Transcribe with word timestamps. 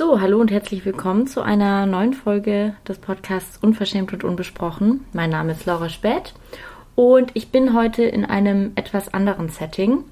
So, 0.00 0.18
hallo 0.18 0.40
und 0.40 0.50
herzlich 0.50 0.86
willkommen 0.86 1.26
zu 1.26 1.42
einer 1.42 1.84
neuen 1.84 2.14
Folge 2.14 2.74
des 2.88 2.96
Podcasts 2.96 3.58
Unverschämt 3.60 4.14
und 4.14 4.24
Unbesprochen. 4.24 5.04
Mein 5.12 5.28
Name 5.28 5.52
ist 5.52 5.66
Laura 5.66 5.90
Späth 5.90 6.32
und 6.94 7.32
ich 7.34 7.50
bin 7.50 7.74
heute 7.74 8.04
in 8.04 8.24
einem 8.24 8.72
etwas 8.76 9.12
anderen 9.12 9.50
Setting 9.50 10.04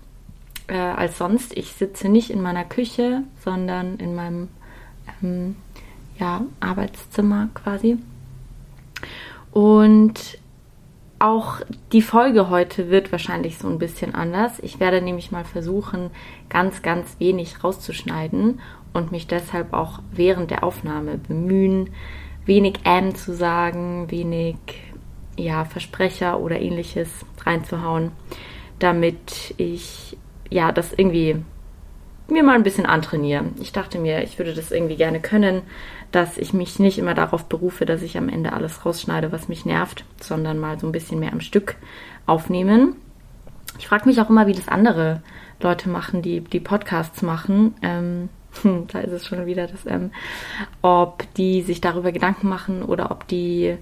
äh, 0.67 0.77
als 0.77 1.17
sonst. 1.17 1.57
Ich 1.57 1.73
sitze 1.73 2.11
nicht 2.11 2.29
in 2.29 2.43
meiner 2.43 2.67
Küche, 2.67 3.23
sondern 3.43 3.97
in 3.97 4.15
meinem 4.15 4.49
ähm, 5.23 5.57
ja, 6.19 6.43
Arbeitszimmer 6.61 7.49
quasi. 7.55 7.97
Und 9.53 10.39
auch 11.19 11.63
die 11.93 12.03
Folge 12.03 12.51
heute 12.51 12.91
wird 12.91 13.11
wahrscheinlich 13.11 13.57
so 13.57 13.69
ein 13.69 13.79
bisschen 13.79 14.15
anders. 14.15 14.61
Ich 14.61 14.81
werde 14.81 15.01
nämlich 15.01 15.33
mal 15.33 15.45
versuchen, 15.45 16.11
ganz, 16.49 16.83
ganz 16.83 17.19
wenig 17.19 17.65
rauszuschneiden 17.65 18.61
und 18.93 19.13
mich 19.13 19.27
deshalb 19.27 19.73
auch 19.73 20.01
während 20.13 20.51
der 20.51 20.65
Aufnahme 20.65 21.19
bemühen, 21.19 21.91
wenig 22.45 22.81
M 22.85 23.15
zu 23.15 23.35
sagen, 23.35 24.11
wenig 24.11 24.57
ja, 25.37 25.65
Versprecher 25.65 26.41
oder 26.41 26.61
ähnliches 26.61 27.09
reinzuhauen, 27.45 28.11
damit 28.79 29.55
ich 29.57 30.17
ja 30.51 30.73
das 30.73 30.93
irgendwie 30.93 31.37
mir 32.31 32.43
mal 32.43 32.57
ein 32.57 32.63
bisschen 32.63 32.87
antrainiere. 32.87 33.45
Ich 33.61 33.73
dachte 33.73 33.99
mir, 33.99 34.23
ich 34.23 34.39
würde 34.39 34.53
das 34.53 34.71
irgendwie 34.71 34.97
gerne 34.97 35.21
können, 35.21 35.63
dass 36.13 36.37
ich 36.39 36.53
mich 36.53 36.79
nicht 36.79 36.99
immer 36.99 37.15
darauf 37.15 37.47
berufe, 37.47 37.87
dass 37.87 38.03
ich 38.03 38.19
am 38.19 38.29
Ende 38.29 38.53
alles 38.53 38.85
rausschneide, 38.85 39.33
was 39.33 39.49
mich 39.49 39.65
nervt, 39.65 40.05
sondern 40.21 40.59
mal 40.59 40.79
so 40.79 40.87
ein 40.87 40.93
bisschen 40.93 41.21
mehr 41.21 41.33
am 41.33 41.41
Stück 41.41 41.77
aufnehmen. 42.27 42.97
Ich 43.79 43.89
frage 43.89 44.09
mich 44.09 44.21
auch 44.21 44.31
immer, 44.31 44.47
wie 44.47 44.55
das 44.55 44.69
andere 44.69 45.23
Leute 45.61 45.89
machen, 45.89 46.23
die 46.23 46.41
die 46.41 46.61
Podcasts 46.61 47.23
machen. 47.23 47.75
Ähm, 47.83 48.01
hm, 48.03 48.29
da 48.93 49.01
ist 49.01 49.13
es 49.13 49.27
schon 49.27 49.47
wieder 49.47 49.67
das 49.67 49.87
M, 49.87 50.11
ob 50.83 51.25
die 51.35 51.63
sich 51.63 51.81
darüber 51.81 52.13
Gedanken 52.13 52.49
machen 52.49 52.83
oder 52.83 53.11
ob 53.11 53.27
die 53.29 53.77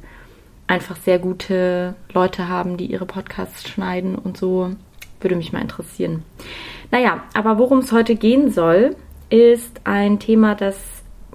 einfach 0.67 0.97
sehr 0.97 1.19
gute 1.19 1.95
Leute 2.13 2.49
haben, 2.49 2.77
die 2.77 2.87
ihre 2.87 3.07
Podcasts 3.07 3.69
schneiden 3.69 4.17
und 4.17 4.37
so. 4.37 4.71
Würde 5.21 5.37
mich 5.37 5.53
mal 5.53 5.63
interessieren. 5.63 6.25
Naja, 6.91 7.25
aber 7.35 7.59
worum 7.59 7.79
es 7.79 7.93
heute 7.93 8.17
gehen 8.17 8.51
soll, 8.51 8.97
ist 9.31 9.81
ein 9.85 10.19
Thema, 10.19 10.55
das 10.55 10.77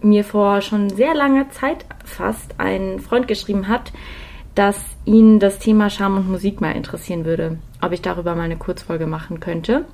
mir 0.02 0.24
vor 0.24 0.62
schon 0.62 0.90
sehr 0.90 1.14
langer 1.14 1.50
Zeit 1.50 1.86
fast 2.06 2.60
ein 2.60 3.00
Freund 3.00 3.28
geschrieben 3.28 3.68
hat, 3.68 3.92
dass 4.56 4.84
ihn 5.06 5.40
das 5.40 5.60
Thema 5.60 5.90
Scham 5.90 6.18
und 6.18 6.30
Musik 6.30 6.62
mal 6.62 6.72
interessieren 6.72 7.26
würde, 7.26 7.60
ob 7.82 7.92
ich 7.92 8.02
darüber 8.02 8.36
mal 8.36 8.44
eine 8.44 8.58
Kurzfolge 8.58 9.08
machen 9.08 9.40
könnte. 9.40 9.86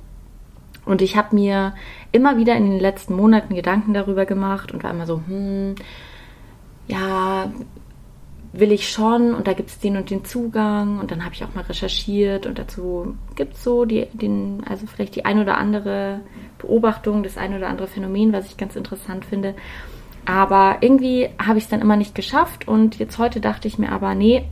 Und 0.88 1.02
ich 1.02 1.18
habe 1.18 1.36
mir 1.36 1.74
immer 2.12 2.38
wieder 2.38 2.56
in 2.56 2.70
den 2.70 2.80
letzten 2.80 3.14
Monaten 3.14 3.54
Gedanken 3.54 3.92
darüber 3.92 4.24
gemacht 4.24 4.72
und 4.72 4.82
war 4.82 4.90
immer 4.90 5.04
so, 5.04 5.20
hm, 5.26 5.74
ja, 6.86 7.52
will 8.54 8.72
ich 8.72 8.88
schon 8.88 9.34
und 9.34 9.46
da 9.46 9.52
gibt 9.52 9.68
es 9.68 9.78
den 9.78 9.98
und 9.98 10.08
den 10.08 10.24
Zugang 10.24 10.98
und 10.98 11.10
dann 11.10 11.26
habe 11.26 11.34
ich 11.34 11.44
auch 11.44 11.54
mal 11.54 11.64
recherchiert 11.64 12.46
und 12.46 12.58
dazu 12.58 13.16
gibt 13.36 13.54
es 13.54 13.62
so 13.62 13.84
die, 13.84 14.06
den, 14.14 14.62
also 14.66 14.86
vielleicht 14.86 15.14
die 15.14 15.26
ein 15.26 15.38
oder 15.38 15.58
andere 15.58 16.20
Beobachtung, 16.56 17.22
das 17.22 17.36
ein 17.36 17.54
oder 17.54 17.68
andere 17.68 17.86
Phänomen, 17.86 18.32
was 18.32 18.46
ich 18.46 18.56
ganz 18.56 18.74
interessant 18.74 19.26
finde. 19.26 19.54
Aber 20.24 20.78
irgendwie 20.80 21.28
habe 21.38 21.58
ich 21.58 21.64
es 21.64 21.70
dann 21.70 21.82
immer 21.82 21.96
nicht 21.96 22.14
geschafft 22.14 22.66
und 22.66 22.98
jetzt 22.98 23.18
heute 23.18 23.42
dachte 23.42 23.68
ich 23.68 23.78
mir 23.78 23.92
aber, 23.92 24.14
nee, 24.14 24.48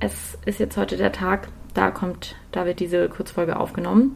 es 0.00 0.38
ist 0.44 0.60
jetzt 0.60 0.76
heute 0.76 0.98
der 0.98 1.12
Tag, 1.12 1.48
da 1.72 1.90
kommt, 1.90 2.36
da 2.52 2.66
wird 2.66 2.78
diese 2.78 3.08
Kurzfolge 3.08 3.58
aufgenommen. 3.58 4.14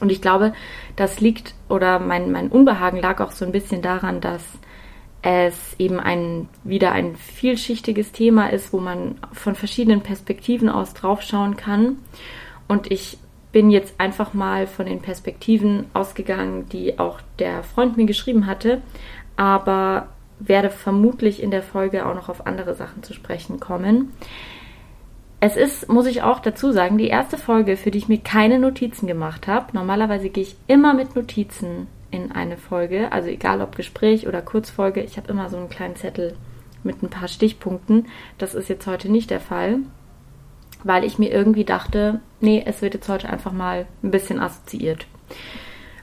Und 0.00 0.10
ich 0.10 0.22
glaube, 0.22 0.52
das 0.96 1.20
liegt 1.20 1.54
oder 1.68 1.98
mein, 1.98 2.32
mein 2.32 2.48
Unbehagen 2.48 3.00
lag 3.00 3.20
auch 3.20 3.32
so 3.32 3.44
ein 3.44 3.52
bisschen 3.52 3.82
daran, 3.82 4.20
dass 4.20 4.42
es 5.22 5.76
eben 5.78 6.00
ein, 6.00 6.48
wieder 6.64 6.92
ein 6.92 7.14
vielschichtiges 7.16 8.12
Thema 8.12 8.50
ist, 8.50 8.72
wo 8.72 8.80
man 8.80 9.16
von 9.32 9.54
verschiedenen 9.54 10.00
Perspektiven 10.00 10.68
aus 10.68 10.94
draufschauen 10.94 11.56
kann. 11.56 11.98
Und 12.68 12.90
ich 12.90 13.18
bin 13.52 13.70
jetzt 13.70 13.94
einfach 13.98 14.32
mal 14.32 14.66
von 14.66 14.86
den 14.86 15.02
Perspektiven 15.02 15.86
ausgegangen, 15.92 16.68
die 16.68 16.98
auch 16.98 17.20
der 17.38 17.62
Freund 17.62 17.96
mir 17.96 18.06
geschrieben 18.06 18.46
hatte, 18.46 18.80
aber 19.36 20.08
werde 20.38 20.70
vermutlich 20.70 21.42
in 21.42 21.50
der 21.50 21.62
Folge 21.62 22.06
auch 22.06 22.14
noch 22.14 22.28
auf 22.28 22.46
andere 22.46 22.74
Sachen 22.74 23.02
zu 23.02 23.12
sprechen 23.12 23.60
kommen. 23.60 24.12
Es 25.42 25.56
ist, 25.56 25.88
muss 25.88 26.06
ich 26.06 26.22
auch 26.22 26.40
dazu 26.40 26.70
sagen, 26.70 26.98
die 26.98 27.08
erste 27.08 27.38
Folge, 27.38 27.78
für 27.78 27.90
die 27.90 27.98
ich 27.98 28.08
mir 28.08 28.18
keine 28.18 28.58
Notizen 28.58 29.06
gemacht 29.06 29.48
habe. 29.48 29.68
Normalerweise 29.72 30.28
gehe 30.28 30.42
ich 30.42 30.56
immer 30.66 30.92
mit 30.92 31.16
Notizen 31.16 31.86
in 32.10 32.30
eine 32.32 32.58
Folge, 32.58 33.10
also 33.10 33.28
egal 33.28 33.62
ob 33.62 33.74
Gespräch 33.74 34.26
oder 34.28 34.42
Kurzfolge. 34.42 35.00
Ich 35.00 35.16
habe 35.16 35.30
immer 35.32 35.48
so 35.48 35.56
einen 35.56 35.70
kleinen 35.70 35.96
Zettel 35.96 36.36
mit 36.82 37.02
ein 37.02 37.08
paar 37.08 37.28
Stichpunkten. 37.28 38.06
Das 38.36 38.54
ist 38.54 38.68
jetzt 38.68 38.86
heute 38.86 39.10
nicht 39.10 39.30
der 39.30 39.40
Fall, 39.40 39.78
weil 40.84 41.04
ich 41.04 41.18
mir 41.18 41.30
irgendwie 41.30 41.64
dachte, 41.64 42.20
nee, 42.40 42.62
es 42.66 42.82
wird 42.82 42.94
jetzt 42.94 43.08
heute 43.08 43.30
einfach 43.30 43.52
mal 43.52 43.86
ein 44.02 44.10
bisschen 44.10 44.40
assoziiert. 44.40 45.06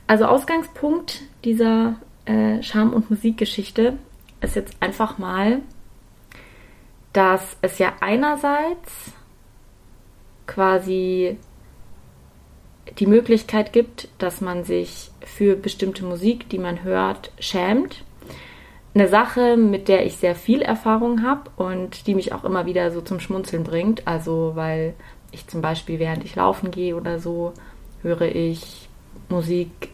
Also 0.07 0.25
Ausgangspunkt 0.25 1.21
dieser 1.43 1.97
äh, 2.25 2.63
Scham- 2.63 2.93
und 2.93 3.11
Musikgeschichte 3.11 3.97
ist 4.41 4.55
jetzt 4.55 4.81
einfach 4.81 5.19
mal, 5.19 5.59
dass 7.13 7.57
es 7.61 7.77
ja 7.77 7.93
einerseits 7.99 9.13
quasi 10.47 11.37
die 12.99 13.05
Möglichkeit 13.05 13.73
gibt, 13.73 14.07
dass 14.17 14.41
man 14.41 14.63
sich 14.63 15.11
für 15.21 15.55
bestimmte 15.55 16.05
Musik, 16.05 16.49
die 16.49 16.57
man 16.57 16.83
hört, 16.83 17.31
schämt. 17.39 18.03
Eine 18.95 19.07
Sache, 19.07 19.57
mit 19.57 19.87
der 19.89 20.05
ich 20.05 20.15
sehr 20.15 20.33
viel 20.33 20.61
Erfahrung 20.61 21.21
habe 21.21 21.51
und 21.57 22.07
die 22.07 22.15
mich 22.15 22.33
auch 22.33 22.43
immer 22.43 22.65
wieder 22.65 22.89
so 22.91 23.01
zum 23.01 23.19
Schmunzeln 23.19 23.63
bringt. 23.63 24.07
Also, 24.07 24.53
weil 24.55 24.95
ich 25.31 25.45
zum 25.47 25.61
Beispiel, 25.61 25.99
während 25.99 26.23
ich 26.23 26.35
laufen 26.35 26.71
gehe 26.71 26.95
oder 26.95 27.19
so, 27.19 27.53
höre 28.01 28.21
ich 28.21 28.89
Musik, 29.29 29.89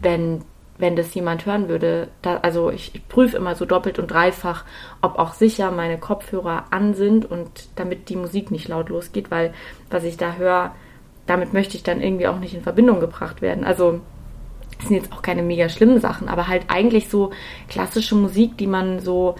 wenn 0.00 0.42
wenn 0.78 0.96
das 0.96 1.14
jemand 1.14 1.46
hören 1.46 1.68
würde, 1.68 2.08
da, 2.22 2.38
also 2.38 2.70
ich, 2.70 2.94
ich 2.94 3.08
prüfe 3.08 3.36
immer 3.36 3.54
so 3.54 3.64
doppelt 3.64 3.98
und 3.98 4.10
dreifach, 4.10 4.64
ob 5.00 5.18
auch 5.18 5.32
sicher 5.32 5.70
meine 5.70 5.98
Kopfhörer 5.98 6.64
an 6.70 6.94
sind 6.94 7.30
und 7.30 7.68
damit 7.76 8.08
die 8.08 8.16
Musik 8.16 8.50
nicht 8.50 8.68
laut 8.68 8.88
losgeht, 8.88 9.30
weil 9.30 9.54
was 9.90 10.04
ich 10.04 10.16
da 10.16 10.34
höre, 10.34 10.74
damit 11.26 11.52
möchte 11.52 11.76
ich 11.76 11.82
dann 11.82 12.00
irgendwie 12.00 12.28
auch 12.28 12.38
nicht 12.38 12.54
in 12.54 12.62
Verbindung 12.62 13.00
gebracht 13.00 13.42
werden. 13.42 13.64
Also 13.64 14.00
das 14.78 14.88
sind 14.88 14.96
jetzt 14.96 15.12
auch 15.12 15.22
keine 15.22 15.42
mega 15.42 15.68
schlimmen 15.68 16.00
Sachen, 16.00 16.28
aber 16.28 16.48
halt 16.48 16.64
eigentlich 16.68 17.08
so 17.08 17.30
klassische 17.68 18.14
Musik, 18.14 18.58
die 18.58 18.66
man 18.66 19.00
so 19.00 19.36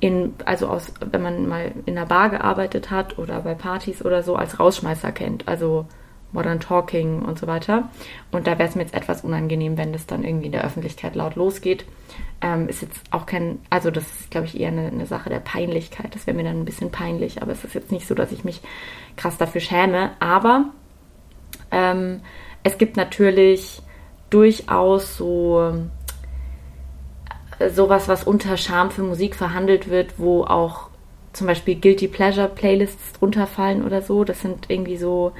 in, 0.00 0.34
also 0.44 0.66
aus, 0.68 0.92
wenn 1.00 1.22
man 1.22 1.48
mal 1.48 1.72
in 1.86 1.96
einer 1.96 2.06
Bar 2.06 2.28
gearbeitet 2.28 2.90
hat 2.90 3.18
oder 3.18 3.40
bei 3.40 3.54
Partys 3.54 4.04
oder 4.04 4.22
so, 4.22 4.36
als 4.36 4.60
Rausschmeißer 4.60 5.12
kennt. 5.12 5.48
Also 5.48 5.86
Modern 6.34 6.60
Talking 6.60 7.22
und 7.22 7.38
so 7.38 7.46
weiter. 7.46 7.88
Und 8.32 8.46
da 8.46 8.58
wäre 8.58 8.68
es 8.68 8.74
mir 8.74 8.82
jetzt 8.82 8.94
etwas 8.94 9.22
unangenehm, 9.24 9.78
wenn 9.78 9.92
das 9.92 10.06
dann 10.06 10.24
irgendwie 10.24 10.46
in 10.46 10.52
der 10.52 10.64
Öffentlichkeit 10.64 11.14
laut 11.14 11.36
losgeht. 11.36 11.86
Ähm, 12.42 12.68
ist 12.68 12.82
jetzt 12.82 13.00
auch 13.10 13.24
kein, 13.24 13.60
also 13.70 13.90
das 13.90 14.04
ist, 14.04 14.30
glaube 14.30 14.46
ich, 14.46 14.60
eher 14.60 14.68
eine, 14.68 14.88
eine 14.88 15.06
Sache 15.06 15.30
der 15.30 15.38
Peinlichkeit. 15.38 16.14
Das 16.14 16.26
wäre 16.26 16.36
mir 16.36 16.44
dann 16.44 16.60
ein 16.60 16.64
bisschen 16.66 16.90
peinlich, 16.90 17.40
aber 17.40 17.52
es 17.52 17.64
ist 17.64 17.74
jetzt 17.74 17.92
nicht 17.92 18.06
so, 18.06 18.14
dass 18.14 18.32
ich 18.32 18.44
mich 18.44 18.60
krass 19.16 19.38
dafür 19.38 19.60
schäme. 19.60 20.10
Aber 20.18 20.66
ähm, 21.70 22.20
es 22.64 22.76
gibt 22.78 22.96
natürlich 22.96 23.80
durchaus 24.28 25.16
so 25.16 25.72
äh, 27.60 27.70
sowas, 27.70 28.08
was 28.08 28.24
unter 28.24 28.56
Scham 28.56 28.90
für 28.90 29.02
Musik 29.02 29.36
verhandelt 29.36 29.88
wird, 29.88 30.18
wo 30.18 30.42
auch 30.42 30.88
zum 31.32 31.46
Beispiel 31.46 31.76
Guilty 31.76 32.08
Pleasure 32.08 32.48
Playlists 32.48 33.12
drunter 33.12 33.46
fallen 33.46 33.84
oder 33.84 34.02
so. 34.02 34.24
Das 34.24 34.40
sind 34.40 34.66
irgendwie 34.68 34.96
so 34.96 35.32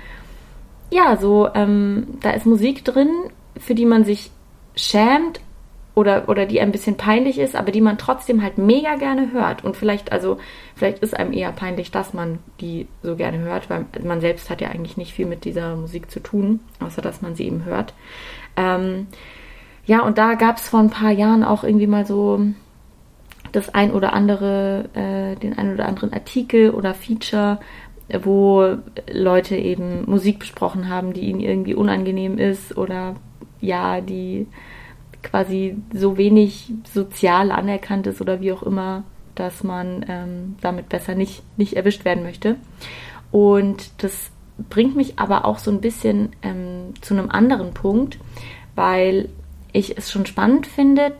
ja, 0.90 1.16
so, 1.16 1.48
ähm, 1.54 2.06
da 2.20 2.30
ist 2.30 2.46
Musik 2.46 2.84
drin, 2.84 3.10
für 3.58 3.74
die 3.74 3.86
man 3.86 4.04
sich 4.04 4.30
schämt 4.76 5.40
oder, 5.94 6.28
oder 6.28 6.46
die 6.46 6.60
ein 6.60 6.72
bisschen 6.72 6.96
peinlich 6.96 7.38
ist, 7.38 7.54
aber 7.54 7.70
die 7.70 7.80
man 7.80 7.98
trotzdem 7.98 8.42
halt 8.42 8.58
mega 8.58 8.96
gerne 8.96 9.32
hört. 9.32 9.64
Und 9.64 9.76
vielleicht, 9.76 10.12
also, 10.12 10.38
vielleicht 10.74 10.98
ist 11.00 11.16
einem 11.16 11.32
eher 11.32 11.52
peinlich, 11.52 11.90
dass 11.90 12.14
man 12.14 12.40
die 12.60 12.88
so 13.02 13.14
gerne 13.16 13.38
hört, 13.38 13.70
weil 13.70 13.86
man 14.02 14.20
selbst 14.20 14.50
hat 14.50 14.60
ja 14.60 14.68
eigentlich 14.68 14.96
nicht 14.96 15.12
viel 15.12 15.26
mit 15.26 15.44
dieser 15.44 15.76
Musik 15.76 16.10
zu 16.10 16.20
tun, 16.20 16.60
außer 16.80 17.00
dass 17.00 17.22
man 17.22 17.36
sie 17.36 17.46
eben 17.46 17.64
hört. 17.64 17.94
Ähm, 18.56 19.06
ja, 19.86 20.00
und 20.00 20.18
da 20.18 20.34
gab 20.34 20.56
es 20.56 20.68
vor 20.68 20.80
ein 20.80 20.90
paar 20.90 21.12
Jahren 21.12 21.44
auch 21.44 21.62
irgendwie 21.62 21.86
mal 21.86 22.06
so 22.06 22.40
das 23.52 23.72
ein 23.72 23.92
oder 23.92 24.12
andere, 24.14 24.88
äh, 24.94 25.36
den 25.36 25.56
ein 25.56 25.74
oder 25.74 25.86
anderen 25.86 26.12
Artikel 26.12 26.70
oder 26.70 26.92
Feature, 26.94 27.60
wo 28.22 28.76
Leute 29.10 29.56
eben 29.56 30.08
Musik 30.08 30.38
besprochen 30.40 30.88
haben, 30.88 31.12
die 31.12 31.22
ihnen 31.22 31.40
irgendwie 31.40 31.74
unangenehm 31.74 32.38
ist 32.38 32.76
oder 32.76 33.16
ja, 33.60 34.00
die 34.00 34.46
quasi 35.22 35.76
so 35.92 36.18
wenig 36.18 36.72
sozial 36.92 37.50
anerkannt 37.50 38.06
ist 38.06 38.20
oder 38.20 38.40
wie 38.40 38.52
auch 38.52 38.62
immer, 38.62 39.04
dass 39.34 39.64
man 39.64 40.04
ähm, 40.08 40.56
damit 40.60 40.88
besser 40.88 41.14
nicht, 41.14 41.42
nicht 41.56 41.74
erwischt 41.74 42.04
werden 42.04 42.22
möchte. 42.22 42.56
Und 43.32 43.90
das 44.02 44.30
bringt 44.68 44.94
mich 44.94 45.18
aber 45.18 45.44
auch 45.44 45.58
so 45.58 45.70
ein 45.70 45.80
bisschen 45.80 46.30
ähm, 46.42 46.94
zu 47.00 47.14
einem 47.14 47.30
anderen 47.30 47.72
Punkt, 47.74 48.18
weil 48.74 49.28
ich 49.72 49.98
es 49.98 50.12
schon 50.12 50.26
spannend 50.26 50.66
finde, 50.66 51.12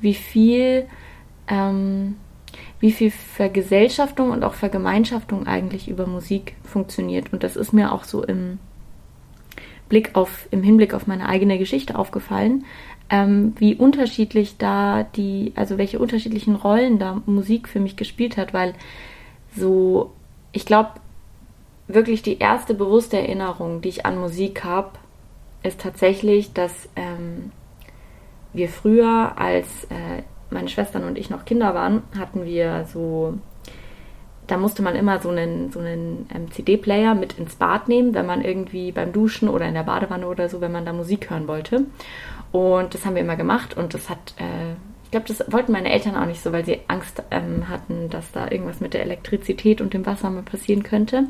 wie 0.00 0.14
viel, 0.14 0.86
ähm, 1.48 2.16
wie 2.80 2.92
viel 2.92 3.10
Vergesellschaftung 3.10 4.30
und 4.30 4.42
auch 4.42 4.54
Vergemeinschaftung 4.54 5.46
eigentlich 5.46 5.88
über 5.88 6.06
Musik 6.06 6.56
funktioniert. 6.64 7.32
Und 7.32 7.42
das 7.44 7.56
ist 7.56 7.72
mir 7.72 7.92
auch 7.92 8.04
so 8.04 8.24
im 8.24 8.58
Blick 9.88 10.14
auf, 10.14 10.48
im 10.50 10.62
Hinblick 10.62 10.94
auf 10.94 11.06
meine 11.06 11.28
eigene 11.28 11.58
Geschichte 11.58 11.98
aufgefallen, 11.98 12.64
ähm, 13.10 13.54
wie 13.58 13.74
unterschiedlich 13.74 14.56
da 14.56 15.02
die, 15.02 15.52
also 15.56 15.76
welche 15.76 15.98
unterschiedlichen 15.98 16.54
Rollen 16.54 16.98
da 16.98 17.20
Musik 17.26 17.68
für 17.68 17.80
mich 17.80 17.96
gespielt 17.96 18.36
hat, 18.36 18.54
weil 18.54 18.74
so, 19.56 20.12
ich 20.52 20.64
glaube, 20.64 20.92
wirklich 21.88 22.22
die 22.22 22.38
erste 22.38 22.72
bewusste 22.72 23.18
Erinnerung, 23.18 23.82
die 23.82 23.88
ich 23.88 24.06
an 24.06 24.16
Musik 24.16 24.64
habe, 24.64 24.92
ist 25.62 25.80
tatsächlich, 25.80 26.52
dass 26.52 26.88
ähm, 26.96 27.50
wir 28.52 28.68
früher, 28.68 29.32
als 29.36 29.84
äh, 29.84 30.22
meine 30.50 30.68
Schwestern 30.68 31.04
und 31.04 31.18
ich 31.18 31.30
noch 31.30 31.44
Kinder 31.44 31.74
waren, 31.74 32.02
hatten 32.18 32.44
wir 32.44 32.84
so, 32.92 33.34
da 34.46 34.56
musste 34.56 34.82
man 34.82 34.96
immer 34.96 35.20
so 35.20 35.30
einen, 35.30 35.70
so 35.70 35.78
einen 35.78 36.26
ähm, 36.34 36.50
CD-Player 36.50 37.14
mit 37.14 37.38
ins 37.38 37.56
Bad 37.56 37.88
nehmen, 37.88 38.14
wenn 38.14 38.26
man 38.26 38.42
irgendwie 38.42 38.92
beim 38.92 39.12
Duschen 39.12 39.48
oder 39.48 39.66
in 39.66 39.74
der 39.74 39.84
Badewanne 39.84 40.26
oder 40.26 40.48
so, 40.48 40.60
wenn 40.60 40.72
man 40.72 40.84
da 40.84 40.92
Musik 40.92 41.30
hören 41.30 41.48
wollte. 41.48 41.86
Und 42.52 42.94
das 42.94 43.06
haben 43.06 43.14
wir 43.14 43.22
immer 43.22 43.36
gemacht 43.36 43.76
und 43.76 43.94
das 43.94 44.10
hat, 44.10 44.34
äh, 44.38 44.72
ich 45.04 45.10
glaube, 45.12 45.26
das 45.26 45.52
wollten 45.52 45.72
meine 45.72 45.92
Eltern 45.92 46.16
auch 46.16 46.26
nicht 46.26 46.40
so, 46.40 46.52
weil 46.52 46.64
sie 46.64 46.80
Angst 46.88 47.22
ähm, 47.30 47.68
hatten, 47.68 48.10
dass 48.10 48.32
da 48.32 48.50
irgendwas 48.50 48.80
mit 48.80 48.94
der 48.94 49.02
Elektrizität 49.02 49.80
und 49.80 49.94
dem 49.94 50.06
Wasser 50.06 50.30
mal 50.30 50.42
passieren 50.42 50.82
könnte. 50.82 51.24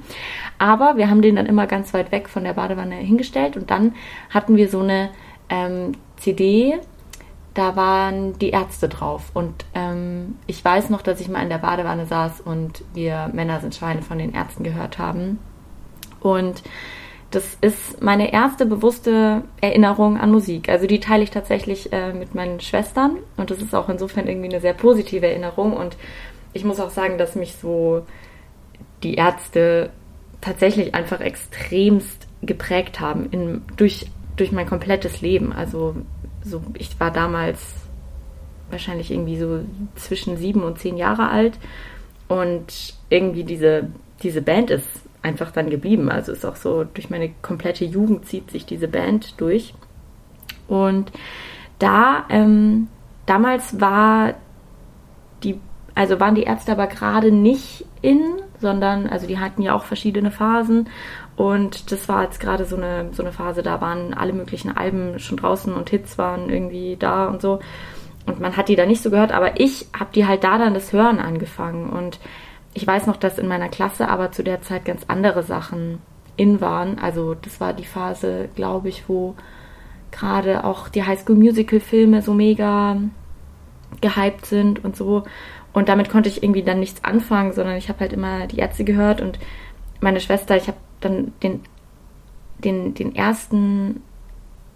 Aber 0.59 0.97
wir 0.97 1.11
haben 1.11 1.23
den 1.23 1.37
dann 1.37 1.47
immer 1.47 1.67
ganz 1.67 1.93
weit 1.93 2.13
weg 2.13 2.29
von 2.29 2.45
der 2.45 2.55
Badewanne 2.55 2.97
hingestellt 2.97 3.57
und 3.57 3.71
dann 3.71 3.95
hatten 4.31 4.57
wir 4.57 4.69
so 4.69 4.81
eine 4.81 5.11
ähm, 5.51 5.93
CD, 6.17 6.79
da 7.55 7.77
waren 7.77 8.39
die 8.39 8.51
Ärzte 8.51 8.89
drauf. 8.89 9.31
Und 9.35 9.65
ähm, 9.75 10.37
ich 10.47 10.65
weiß 10.65 10.91
noch, 10.91 11.03
dass 11.03 11.21
ich 11.21 11.29
mal 11.29 11.43
in 11.43 11.49
der 11.49 11.59
Badewanne 11.59 12.07
saß 12.07 12.41
und 12.41 12.85
wir 12.95 13.31
Männer 13.33 13.61
sind 13.61 13.75
Schweine 13.75 14.03
von 14.03 14.19
den 14.19 14.35
Ärzten 14.35 14.65
gehört 14.65 14.99
haben. 14.99 15.39
Und 16.21 16.63
das 17.31 17.57
ist 17.61 18.03
meine 18.03 18.33
erste 18.33 18.67
bewusste 18.67 19.43
Erinnerung 19.61 20.19
an 20.19 20.33
Musik. 20.33 20.69
Also 20.69 20.87
die 20.87 21.01
teile 21.01 21.23
ich 21.23 21.31
tatsächlich 21.31 21.93
äh, 21.93 22.13
mit 22.13 22.35
meinen 22.35 22.61
Schwestern 22.61 23.19
und 23.37 23.51
das 23.51 23.59
ist 23.63 23.75
auch 23.75 23.89
insofern 23.89 24.27
irgendwie 24.27 24.49
eine 24.49 24.61
sehr 24.61 24.75
positive 24.75 25.27
Erinnerung. 25.27 25.73
Und 25.73 25.97
ich 26.53 26.65
muss 26.65 26.81
auch 26.81 26.91
sagen, 26.91 27.19
dass 27.19 27.37
mich 27.37 27.55
so 27.55 28.05
die 29.03 29.15
Ärzte 29.15 29.91
tatsächlich 30.41 30.95
einfach 30.95 31.21
extremst 31.21 32.27
geprägt 32.43 33.01
haben 33.01 33.29
in, 33.31 33.63
durch, 33.77 34.07
durch 34.37 34.51
mein 34.51 34.67
komplettes 34.67 35.21
Leben. 35.21 35.53
Also 35.53 35.95
so, 36.45 36.63
ich 36.75 36.99
war 36.99 37.11
damals 37.11 37.75
wahrscheinlich 38.71 39.11
irgendwie 39.11 39.39
so 39.39 39.61
zwischen 39.97 40.37
sieben 40.37 40.63
und 40.63 40.79
zehn 40.79 40.97
Jahre 40.97 41.29
alt 41.29 41.59
und 42.29 42.95
irgendwie 43.09 43.45
diese, 43.45 43.89
diese 44.23 44.43
Band 44.43 44.71
ist 44.71 44.89
einfach 45.23 45.51
dann 45.51 45.71
geblieben. 45.71 46.11
Also 46.11 46.33
ist 46.33 46.47
auch 46.47 46.57
so, 46.57 46.85
durch 46.85 47.11
meine 47.11 47.31
komplette 47.43 47.85
Jugend 47.85 48.27
zieht 48.27 48.51
sich 48.51 48.67
diese 48.67 48.89
Band 48.89 49.41
durch. 49.41 49.75
Und 50.69 51.11
da, 51.79 52.25
ähm, 52.29 52.89
damals 53.27 53.81
war 53.81 54.35
die, 55.43 55.59
also 55.95 56.21
waren 56.21 56.35
die 56.35 56.45
Ärzte 56.45 56.73
aber 56.73 56.87
gerade 56.87 57.33
nicht 57.33 57.85
in, 58.03 58.23
sondern, 58.61 59.09
also 59.09 59.27
die 59.27 59.39
hatten 59.39 59.63
ja 59.63 59.75
auch 59.75 59.85
verschiedene 59.85 60.31
Phasen. 60.31 60.89
Und 61.41 61.91
das 61.91 62.07
war 62.07 62.25
jetzt 62.25 62.39
gerade 62.39 62.67
so 62.67 62.77
eine, 62.77 63.09
so 63.13 63.23
eine 63.23 63.33
Phase, 63.33 63.63
da 63.63 63.81
waren 63.81 64.13
alle 64.13 64.35
möglichen 64.35 64.77
Alben 64.77 65.19
schon 65.19 65.39
draußen 65.39 65.73
und 65.73 65.89
Hits 65.89 66.19
waren 66.19 66.51
irgendwie 66.51 66.99
da 66.99 67.29
und 67.29 67.41
so. 67.41 67.61
Und 68.27 68.41
man 68.41 68.59
hat 68.59 68.69
die 68.69 68.77
da 68.77 68.85
nicht 68.85 69.03
so 69.03 69.09
gehört, 69.09 69.33
aber 69.33 69.59
ich 69.59 69.87
habe 69.99 70.11
die 70.15 70.27
halt 70.27 70.45
da 70.45 70.59
dann 70.59 70.75
das 70.75 70.93
Hören 70.93 71.19
angefangen. 71.19 71.89
Und 71.89 72.21
ich 72.75 72.87
weiß 72.87 73.07
noch, 73.07 73.17
dass 73.17 73.39
in 73.39 73.49
meiner 73.49 73.71
Klasse 73.71 74.11
aber 74.11 74.33
zu 74.33 74.45
der 74.45 74.61
Zeit 74.61 74.85
ganz 74.85 75.05
andere 75.09 75.43
Sachen 75.43 76.03
in 76.37 76.61
waren. 76.61 76.99
Also 76.99 77.35
das 77.35 77.59
war 77.59 77.73
die 77.73 77.87
Phase, 77.87 78.51
glaube 78.55 78.91
ich, 78.91 79.09
wo 79.09 79.35
gerade 80.11 80.63
auch 80.65 80.91
die 80.91 81.05
Highschool 81.05 81.37
Musical 81.37 81.81
Filme 81.81 82.21
so 82.21 82.35
mega 82.35 82.99
gehypt 84.03 84.45
sind 84.45 84.85
und 84.85 84.95
so. 84.95 85.23
Und 85.73 85.89
damit 85.89 86.11
konnte 86.11 86.29
ich 86.29 86.43
irgendwie 86.43 86.65
dann 86.65 86.81
nichts 86.81 87.03
anfangen, 87.03 87.55
sondern 87.55 87.77
ich 87.77 87.89
habe 87.89 88.01
halt 88.01 88.13
immer 88.13 88.47
die 88.47 88.59
Ärzte 88.59 88.85
gehört 88.85 89.23
und 89.23 89.39
meine 90.03 90.21
Schwester, 90.21 90.55
ich 90.59 90.67
habe 90.67 90.77
dann 91.01 91.33
den, 91.43 91.61
den, 92.59 92.95
den 92.95 93.15
ersten 93.15 94.03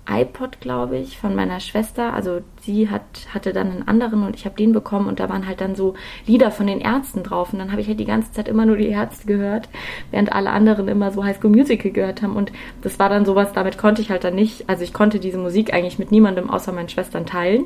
iPod, 0.06 0.60
glaube 0.60 0.98
ich, 0.98 1.18
von 1.18 1.34
meiner 1.34 1.60
Schwester. 1.60 2.12
Also 2.12 2.40
sie 2.60 2.90
hat, 2.90 3.02
hatte 3.32 3.52
dann 3.52 3.70
einen 3.70 3.88
anderen 3.88 4.22
und 4.22 4.36
ich 4.36 4.44
habe 4.44 4.56
den 4.56 4.72
bekommen 4.72 5.08
und 5.08 5.18
da 5.18 5.28
waren 5.28 5.46
halt 5.46 5.60
dann 5.60 5.74
so 5.74 5.94
Lieder 6.26 6.50
von 6.50 6.66
den 6.66 6.80
Ärzten 6.80 7.22
drauf. 7.22 7.52
Und 7.52 7.58
dann 7.58 7.70
habe 7.70 7.80
ich 7.80 7.88
halt 7.88 8.00
die 8.00 8.04
ganze 8.04 8.32
Zeit 8.32 8.48
immer 8.48 8.66
nur 8.66 8.76
die 8.76 8.88
Ärzte 8.88 9.26
gehört, 9.26 9.68
während 10.10 10.32
alle 10.32 10.50
anderen 10.50 10.88
immer 10.88 11.10
so 11.10 11.24
High 11.24 11.36
School 11.36 11.50
Musical 11.50 11.90
gehört 11.90 12.22
haben. 12.22 12.36
Und 12.36 12.52
das 12.82 12.98
war 12.98 13.08
dann 13.08 13.24
sowas, 13.24 13.52
damit 13.54 13.78
konnte 13.78 14.02
ich 14.02 14.10
halt 14.10 14.24
dann 14.24 14.34
nicht, 14.34 14.68
also 14.68 14.84
ich 14.84 14.92
konnte 14.92 15.20
diese 15.20 15.38
Musik 15.38 15.72
eigentlich 15.72 15.98
mit 15.98 16.10
niemandem 16.10 16.50
außer 16.50 16.72
meinen 16.72 16.90
Schwestern 16.90 17.24
teilen. 17.24 17.64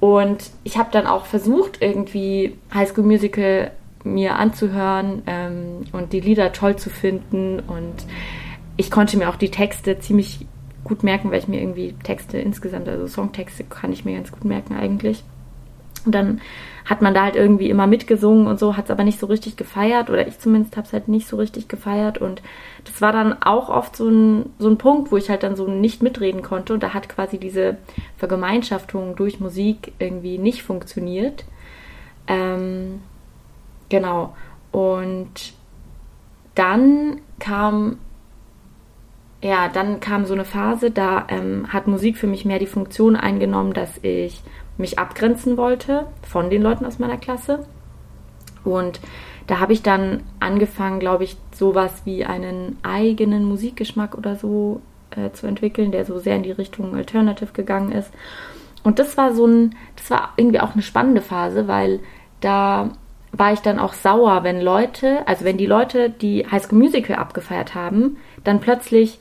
Und 0.00 0.50
ich 0.64 0.76
habe 0.76 0.90
dann 0.90 1.06
auch 1.06 1.24
versucht, 1.24 1.80
irgendwie 1.80 2.56
High 2.74 2.88
School 2.88 3.04
Musical 3.04 3.70
mir 4.04 4.36
anzuhören 4.36 5.22
ähm, 5.26 5.86
und 5.92 6.12
die 6.12 6.20
Lieder 6.20 6.52
toll 6.52 6.76
zu 6.76 6.90
finden 6.90 7.60
und 7.60 8.06
ich 8.76 8.90
konnte 8.90 9.16
mir 9.16 9.28
auch 9.28 9.36
die 9.36 9.50
Texte 9.50 9.98
ziemlich 9.98 10.46
gut 10.84 11.02
merken, 11.02 11.30
weil 11.30 11.38
ich 11.38 11.48
mir 11.48 11.60
irgendwie 11.60 11.94
Texte 12.02 12.38
insgesamt, 12.38 12.88
also 12.88 13.06
Songtexte 13.06 13.64
kann 13.64 13.92
ich 13.92 14.04
mir 14.04 14.14
ganz 14.14 14.30
gut 14.30 14.44
merken 14.44 14.76
eigentlich. 14.76 15.24
Und 16.04 16.14
dann 16.14 16.40
hat 16.84 17.00
man 17.00 17.14
da 17.14 17.22
halt 17.22 17.34
irgendwie 17.36 17.70
immer 17.70 17.86
mitgesungen 17.86 18.46
und 18.46 18.58
so, 18.58 18.76
hat 18.76 18.86
es 18.86 18.90
aber 18.90 19.04
nicht 19.04 19.18
so 19.18 19.26
richtig 19.26 19.56
gefeiert 19.56 20.10
oder 20.10 20.28
ich 20.28 20.38
zumindest 20.38 20.76
habe 20.76 20.86
es 20.86 20.92
halt 20.92 21.08
nicht 21.08 21.26
so 21.26 21.38
richtig 21.38 21.66
gefeiert 21.66 22.18
und 22.18 22.42
das 22.84 23.00
war 23.00 23.10
dann 23.10 23.42
auch 23.42 23.70
oft 23.70 23.96
so 23.96 24.08
ein, 24.08 24.50
so 24.58 24.68
ein 24.68 24.76
Punkt, 24.76 25.10
wo 25.10 25.16
ich 25.16 25.30
halt 25.30 25.42
dann 25.42 25.56
so 25.56 25.66
nicht 25.66 26.02
mitreden 26.02 26.42
konnte 26.42 26.74
und 26.74 26.82
da 26.82 26.92
hat 26.92 27.08
quasi 27.08 27.38
diese 27.38 27.78
Vergemeinschaftung 28.18 29.16
durch 29.16 29.40
Musik 29.40 29.92
irgendwie 29.98 30.36
nicht 30.36 30.62
funktioniert. 30.62 31.46
Ähm, 32.26 33.00
genau. 33.94 34.34
Und 34.72 35.54
dann 36.54 37.20
kam 37.38 37.98
ja, 39.40 39.68
dann 39.68 40.00
kam 40.00 40.24
so 40.24 40.32
eine 40.32 40.46
Phase, 40.46 40.90
da 40.90 41.26
ähm, 41.28 41.66
hat 41.70 41.86
Musik 41.86 42.16
für 42.16 42.26
mich 42.26 42.46
mehr 42.46 42.58
die 42.58 42.66
Funktion 42.66 43.14
eingenommen, 43.14 43.74
dass 43.74 43.98
ich 44.02 44.42
mich 44.78 44.98
abgrenzen 44.98 45.58
wollte 45.58 46.06
von 46.22 46.48
den 46.48 46.62
Leuten 46.62 46.86
aus 46.86 46.98
meiner 46.98 47.18
Klasse. 47.18 47.66
Und 48.64 49.00
da 49.46 49.60
habe 49.60 49.74
ich 49.74 49.82
dann 49.82 50.22
angefangen, 50.40 50.98
glaube 50.98 51.24
ich, 51.24 51.36
sowas 51.52 52.06
wie 52.06 52.24
einen 52.24 52.78
eigenen 52.82 53.44
Musikgeschmack 53.44 54.16
oder 54.16 54.34
so 54.34 54.80
äh, 55.10 55.30
zu 55.32 55.46
entwickeln, 55.46 55.92
der 55.92 56.06
so 56.06 56.18
sehr 56.18 56.36
in 56.36 56.42
die 56.42 56.52
Richtung 56.52 56.96
Alternative 56.96 57.52
gegangen 57.52 57.92
ist. 57.92 58.10
Und 58.82 58.98
das 58.98 59.18
war 59.18 59.34
so 59.34 59.46
ein, 59.46 59.76
das 59.96 60.10
war 60.10 60.32
irgendwie 60.38 60.60
auch 60.60 60.72
eine 60.72 60.82
spannende 60.82 61.20
Phase, 61.20 61.68
weil 61.68 62.00
da 62.40 62.92
war 63.38 63.52
ich 63.52 63.60
dann 63.60 63.78
auch 63.78 63.94
sauer, 63.94 64.44
wenn 64.44 64.60
Leute, 64.60 65.26
also 65.26 65.44
wenn 65.44 65.56
die 65.56 65.66
Leute, 65.66 66.10
die 66.10 66.46
High 66.46 66.62
School 66.62 66.78
Musical 66.78 67.16
abgefeiert 67.16 67.74
haben, 67.74 68.16
dann 68.44 68.60
plötzlich 68.60 69.18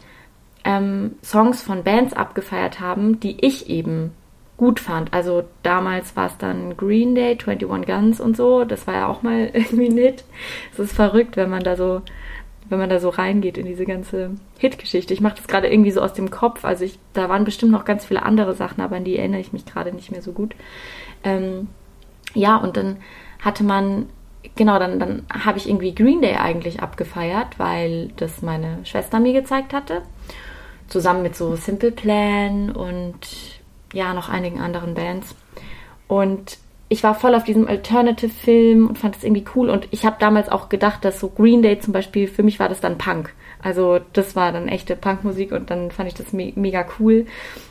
ähm, 0.63 1.15
Songs 1.23 1.61
von 1.63 1.83
Bands 1.83 2.13
abgefeiert 2.13 2.79
haben, 2.79 3.19
die 3.19 3.43
ich 3.45 3.69
eben 3.69 4.11
gut 4.57 4.79
fand. 4.79 5.13
Also 5.13 5.43
damals 5.63 6.15
war 6.15 6.27
es 6.27 6.37
dann 6.37 6.77
Green 6.77 7.15
Day, 7.15 7.37
21 7.39 7.87
Guns 7.87 8.21
und 8.21 8.37
so. 8.37 8.63
Das 8.65 8.85
war 8.87 8.93
ja 8.93 9.07
auch 9.07 9.23
mal 9.23 9.49
irgendwie 9.53 9.89
nett. 9.89 10.23
Es 10.71 10.79
ist 10.79 10.93
verrückt, 10.93 11.35
wenn 11.35 11.49
man 11.49 11.63
da 11.63 11.75
so, 11.75 12.01
wenn 12.69 12.79
man 12.79 12.89
da 12.89 12.99
so 12.99 13.09
reingeht 13.09 13.57
in 13.57 13.65
diese 13.65 13.85
ganze 13.85 14.31
Hitgeschichte. 14.59 15.13
Ich 15.13 15.21
mache 15.21 15.35
das 15.35 15.47
gerade 15.47 15.71
irgendwie 15.71 15.91
so 15.91 16.01
aus 16.01 16.13
dem 16.13 16.29
Kopf. 16.29 16.65
Also 16.65 16.85
ich, 16.85 16.99
da 17.13 17.29
waren 17.29 17.45
bestimmt 17.45 17.71
noch 17.71 17.83
ganz 17.83 18.05
viele 18.05 18.23
andere 18.23 18.53
Sachen, 18.53 18.81
aber 18.81 18.97
an 18.97 19.03
die 19.03 19.17
erinnere 19.17 19.41
ich 19.41 19.53
mich 19.53 19.65
gerade 19.65 19.91
nicht 19.91 20.11
mehr 20.11 20.21
so 20.21 20.33
gut. 20.33 20.55
Ähm, 21.23 21.67
ja, 22.35 22.57
und 22.57 22.77
dann 22.77 22.97
hatte 23.43 23.63
man 23.63 24.07
genau, 24.55 24.79
dann, 24.79 24.99
dann 24.99 25.25
habe 25.29 25.57
ich 25.57 25.67
irgendwie 25.67 25.95
Green 25.95 26.21
Day 26.21 26.35
eigentlich 26.35 26.81
abgefeiert, 26.81 27.59
weil 27.59 28.09
das 28.17 28.41
meine 28.41 28.79
Schwester 28.85 29.19
mir 29.19 29.33
gezeigt 29.33 29.73
hatte 29.73 30.01
zusammen 30.87 31.23
mit 31.23 31.35
so 31.35 31.55
Simple 31.55 31.91
Plan 31.91 32.71
und 32.71 33.17
ja, 33.93 34.13
noch 34.13 34.29
einigen 34.29 34.59
anderen 34.59 34.93
Bands. 34.93 35.35
Und 36.07 36.57
ich 36.89 37.03
war 37.03 37.15
voll 37.15 37.33
auf 37.33 37.43
diesem 37.43 37.67
Alternative-Film 37.67 38.87
und 38.87 38.99
fand 38.99 39.15
es 39.15 39.23
irgendwie 39.23 39.45
cool. 39.55 39.69
Und 39.69 39.87
ich 39.91 40.05
habe 40.05 40.17
damals 40.19 40.49
auch 40.49 40.69
gedacht, 40.69 41.03
dass 41.03 41.19
so 41.19 41.29
Green 41.29 41.63
Day 41.63 41.79
zum 41.79 41.93
Beispiel, 41.93 42.27
für 42.27 42.43
mich 42.43 42.59
war 42.59 42.69
das 42.69 42.81
dann 42.81 42.97
Punk. 42.97 43.33
Also 43.61 43.99
das 44.13 44.35
war 44.35 44.51
dann 44.51 44.67
echte 44.67 44.95
Punkmusik 44.95 45.51
und 45.51 45.71
dann 45.71 45.89
fand 45.89 46.09
ich 46.09 46.15
das 46.15 46.33
me 46.33 46.53
mega 46.55 46.85
cool. 46.99 47.25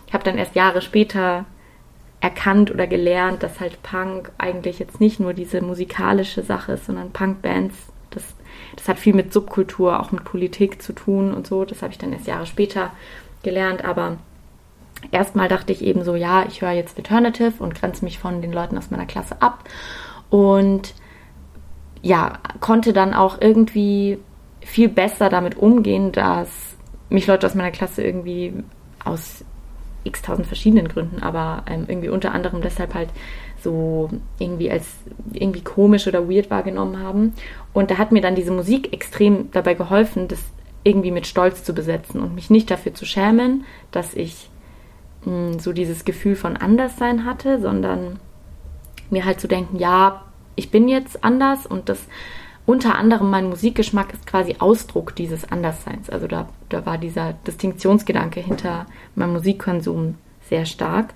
Ich 0.08 0.14
habe 0.14 0.24
dann 0.24 0.38
erst 0.38 0.56
Jahre 0.56 0.80
später 0.80 1.44
erkannt 2.22 2.70
oder 2.70 2.86
gelernt, 2.86 3.42
dass 3.42 3.60
halt 3.60 3.82
Punk 3.82 4.32
eigentlich 4.38 4.78
jetzt 4.78 5.00
nicht 5.00 5.20
nur 5.20 5.34
diese 5.34 5.60
musikalische 5.60 6.42
Sache 6.42 6.72
ist, 6.72 6.86
sondern 6.86 7.10
Punkbands, 7.10 7.76
das 8.10 8.24
das 8.76 8.88
hat 8.88 8.98
viel 8.98 9.14
mit 9.14 9.32
Subkultur, 9.32 10.00
auch 10.00 10.12
mit 10.12 10.24
Politik 10.24 10.82
zu 10.82 10.92
tun 10.92 11.32
und 11.32 11.46
so. 11.46 11.64
Das 11.64 11.82
habe 11.82 11.92
ich 11.92 11.98
dann 11.98 12.12
erst 12.12 12.26
Jahre 12.26 12.46
später 12.46 12.90
gelernt. 13.42 13.84
Aber 13.84 14.18
erstmal 15.10 15.48
dachte 15.48 15.72
ich 15.72 15.82
eben 15.82 16.04
so, 16.04 16.14
ja, 16.14 16.44
ich 16.46 16.62
höre 16.62 16.72
jetzt 16.72 16.96
Alternative 16.96 17.62
und 17.62 17.74
grenze 17.74 18.04
mich 18.04 18.18
von 18.18 18.40
den 18.40 18.52
Leuten 18.52 18.78
aus 18.78 18.90
meiner 18.90 19.06
Klasse 19.06 19.40
ab. 19.40 19.64
Und 20.30 20.94
ja, 22.00 22.38
konnte 22.60 22.92
dann 22.92 23.14
auch 23.14 23.40
irgendwie 23.40 24.18
viel 24.60 24.88
besser 24.88 25.28
damit 25.28 25.56
umgehen, 25.56 26.12
dass 26.12 26.76
mich 27.10 27.26
Leute 27.26 27.46
aus 27.46 27.54
meiner 27.54 27.70
Klasse 27.70 28.02
irgendwie 28.02 28.54
aus 29.04 29.44
x 30.04 30.22
tausend 30.22 30.46
verschiedenen 30.46 30.88
Gründen, 30.88 31.22
aber 31.22 31.64
ähm, 31.68 31.84
irgendwie 31.88 32.08
unter 32.08 32.32
anderem 32.32 32.62
deshalb 32.62 32.94
halt 32.94 33.08
so 33.62 34.10
irgendwie 34.38 34.70
als 34.70 34.86
irgendwie 35.32 35.62
komisch 35.62 36.06
oder 36.06 36.28
weird 36.28 36.50
wahrgenommen 36.50 36.98
haben. 36.98 37.34
Und 37.72 37.90
da 37.90 37.98
hat 37.98 38.12
mir 38.12 38.20
dann 38.20 38.34
diese 38.34 38.52
Musik 38.52 38.92
extrem 38.92 39.50
dabei 39.52 39.74
geholfen, 39.74 40.28
das 40.28 40.40
irgendwie 40.84 41.12
mit 41.12 41.26
Stolz 41.26 41.62
zu 41.62 41.74
besetzen 41.74 42.20
und 42.20 42.34
mich 42.34 42.50
nicht 42.50 42.70
dafür 42.70 42.94
zu 42.94 43.04
schämen, 43.04 43.64
dass 43.92 44.14
ich 44.14 44.50
mh, 45.24 45.52
hm, 45.52 45.58
so 45.60 45.72
dieses 45.72 46.04
Gefühl 46.04 46.36
von 46.36 46.56
Anderssein 46.56 47.24
hatte, 47.24 47.60
sondern 47.60 48.18
mir 49.10 49.24
halt 49.24 49.40
zu 49.40 49.48
denken, 49.48 49.78
ja, 49.78 50.24
ich 50.56 50.70
bin 50.70 50.88
jetzt 50.88 51.22
anders 51.24 51.66
und 51.66 51.88
das 51.88 52.00
unter 52.64 52.96
anderem 52.96 53.30
mein 53.30 53.48
Musikgeschmack 53.48 54.12
ist 54.12 54.26
quasi 54.26 54.56
Ausdruck 54.58 55.16
dieses 55.16 55.50
Andersseins. 55.50 56.08
Also 56.10 56.26
da, 56.26 56.48
da 56.68 56.86
war 56.86 56.98
dieser 56.98 57.32
Distinktionsgedanke 57.46 58.40
hinter 58.40 58.86
meinem 59.14 59.32
Musikkonsum 59.32 60.16
sehr 60.48 60.64
stark. 60.64 61.14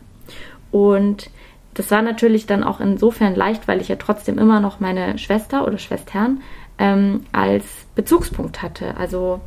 Und 0.72 1.30
das 1.74 1.90
war 1.90 2.02
natürlich 2.02 2.46
dann 2.46 2.64
auch 2.64 2.80
insofern 2.80 3.34
leicht, 3.34 3.68
weil 3.68 3.80
ich 3.80 3.88
ja 3.88 3.96
trotzdem 3.96 4.38
immer 4.38 4.60
noch 4.60 4.80
meine 4.80 5.18
Schwester 5.18 5.66
oder 5.66 5.78
Schwestern 5.78 6.40
ähm, 6.78 7.24
als 7.32 7.64
Bezugspunkt 7.94 8.62
hatte. 8.62 8.96
Also 8.96 9.40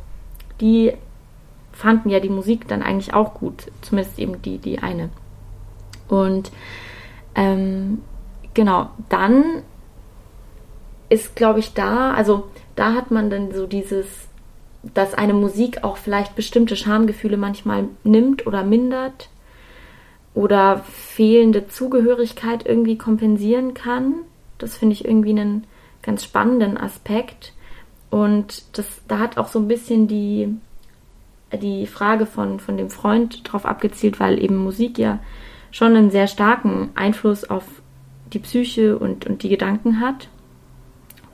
die 0.60 0.92
fanden 1.72 2.08
ja 2.08 2.20
die 2.20 2.28
Musik 2.28 2.66
dann 2.68 2.82
eigentlich 2.82 3.14
auch 3.14 3.34
gut, 3.34 3.70
zumindest 3.82 4.18
eben 4.18 4.40
die, 4.42 4.58
die 4.58 4.78
eine. 4.78 5.10
Und 6.08 6.50
ähm, 7.34 8.00
genau, 8.54 8.90
dann 9.08 9.62
ist, 11.10 11.36
glaube 11.36 11.58
ich, 11.58 11.74
da, 11.74 12.14
also 12.14 12.48
da 12.76 12.94
hat 12.94 13.10
man 13.10 13.28
dann 13.28 13.52
so 13.52 13.66
dieses, 13.66 14.06
dass 14.82 15.12
eine 15.12 15.34
Musik 15.34 15.84
auch 15.84 15.98
vielleicht 15.98 16.36
bestimmte 16.36 16.76
Schamgefühle 16.76 17.36
manchmal 17.36 17.88
nimmt 18.04 18.46
oder 18.46 18.64
mindert 18.64 19.28
oder 20.34 20.78
fehlende 20.78 21.68
Zugehörigkeit 21.68 22.64
irgendwie 22.66 22.96
kompensieren 22.96 23.74
kann. 23.74 24.14
Das 24.58 24.76
finde 24.76 24.94
ich 24.94 25.04
irgendwie 25.04 25.30
einen 25.30 25.64
ganz 26.02 26.24
spannenden 26.24 26.78
Aspekt. 26.78 27.52
Und 28.08 28.78
das, 28.78 28.86
da 29.08 29.18
hat 29.18 29.36
auch 29.36 29.48
so 29.48 29.58
ein 29.58 29.68
bisschen 29.68 30.06
die, 30.06 30.54
die 31.60 31.86
Frage 31.86 32.26
von, 32.26 32.60
von 32.60 32.76
dem 32.76 32.90
Freund 32.90 33.42
drauf 33.44 33.66
abgezielt, 33.66 34.20
weil 34.20 34.42
eben 34.42 34.56
Musik 34.56 34.98
ja 34.98 35.18
schon 35.72 35.96
einen 35.96 36.10
sehr 36.10 36.28
starken 36.28 36.90
Einfluss 36.94 37.44
auf 37.44 37.64
die 38.32 38.38
Psyche 38.38 38.98
und, 38.98 39.26
und 39.26 39.42
die 39.42 39.48
Gedanken 39.48 40.00
hat. 40.00 40.28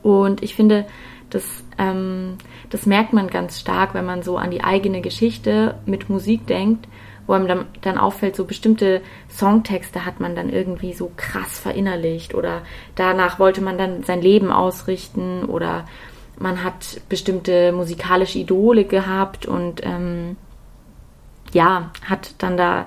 Und 0.06 0.40
ich 0.40 0.54
finde, 0.54 0.86
das, 1.30 1.64
ähm, 1.78 2.38
das 2.70 2.86
merkt 2.86 3.12
man 3.12 3.26
ganz 3.26 3.58
stark, 3.58 3.92
wenn 3.92 4.04
man 4.04 4.22
so 4.22 4.36
an 4.36 4.52
die 4.52 4.62
eigene 4.62 5.00
Geschichte 5.00 5.74
mit 5.84 6.08
Musik 6.08 6.46
denkt, 6.46 6.86
wo 7.26 7.32
einem 7.32 7.48
dann, 7.48 7.66
dann 7.80 7.98
auffällt, 7.98 8.36
so 8.36 8.44
bestimmte 8.44 9.02
Songtexte 9.28 10.06
hat 10.06 10.20
man 10.20 10.36
dann 10.36 10.48
irgendwie 10.48 10.92
so 10.92 11.10
krass 11.16 11.58
verinnerlicht 11.58 12.36
oder 12.36 12.62
danach 12.94 13.40
wollte 13.40 13.62
man 13.62 13.78
dann 13.78 14.04
sein 14.04 14.22
Leben 14.22 14.52
ausrichten 14.52 15.44
oder 15.46 15.86
man 16.38 16.62
hat 16.62 17.00
bestimmte 17.08 17.72
musikalische 17.72 18.38
Idole 18.38 18.84
gehabt 18.84 19.44
und 19.44 19.84
ähm, 19.84 20.36
ja, 21.52 21.90
hat 22.08 22.36
dann 22.38 22.56
da 22.56 22.86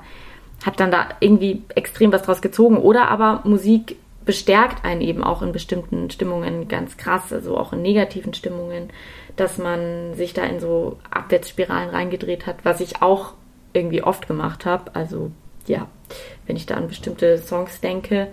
hat 0.66 0.80
dann 0.80 0.92
da 0.92 1.10
irgendwie 1.20 1.64
extrem 1.76 2.14
was 2.14 2.24
draus 2.24 2.42
gezogen. 2.42 2.78
Oder 2.78 3.10
aber 3.10 3.42
Musik 3.46 3.98
bestärkt 4.30 4.86
einen 4.86 5.02
eben 5.02 5.24
auch 5.24 5.42
in 5.42 5.52
bestimmten 5.52 6.12
Stimmungen 6.12 6.68
ganz 6.68 6.98
krass, 6.98 7.34
also 7.34 7.58
auch 7.58 7.74
in 7.74 7.82
negativen 7.82 8.36
Stimmungen, 8.36 8.92
dass 9.36 9.58
man 9.58 10.14
sich 10.14 10.36
da 10.36 10.44
in 10.44 10.60
so 10.60 11.00
Abwärtsspiralen 11.10 11.90
reingedreht 11.90 12.46
hat, 12.46 12.58
was 12.64 12.80
ich 12.80 13.02
auch 13.02 13.34
irgendwie 13.74 14.04
oft 14.04 14.28
gemacht 14.28 14.68
habe. 14.68 14.94
Also 14.94 15.32
ja, 15.66 15.88
wenn 16.46 16.58
ich 16.58 16.68
da 16.68 16.76
an 16.76 16.90
bestimmte 16.90 17.40
Songs 17.40 17.82
denke, 17.82 18.28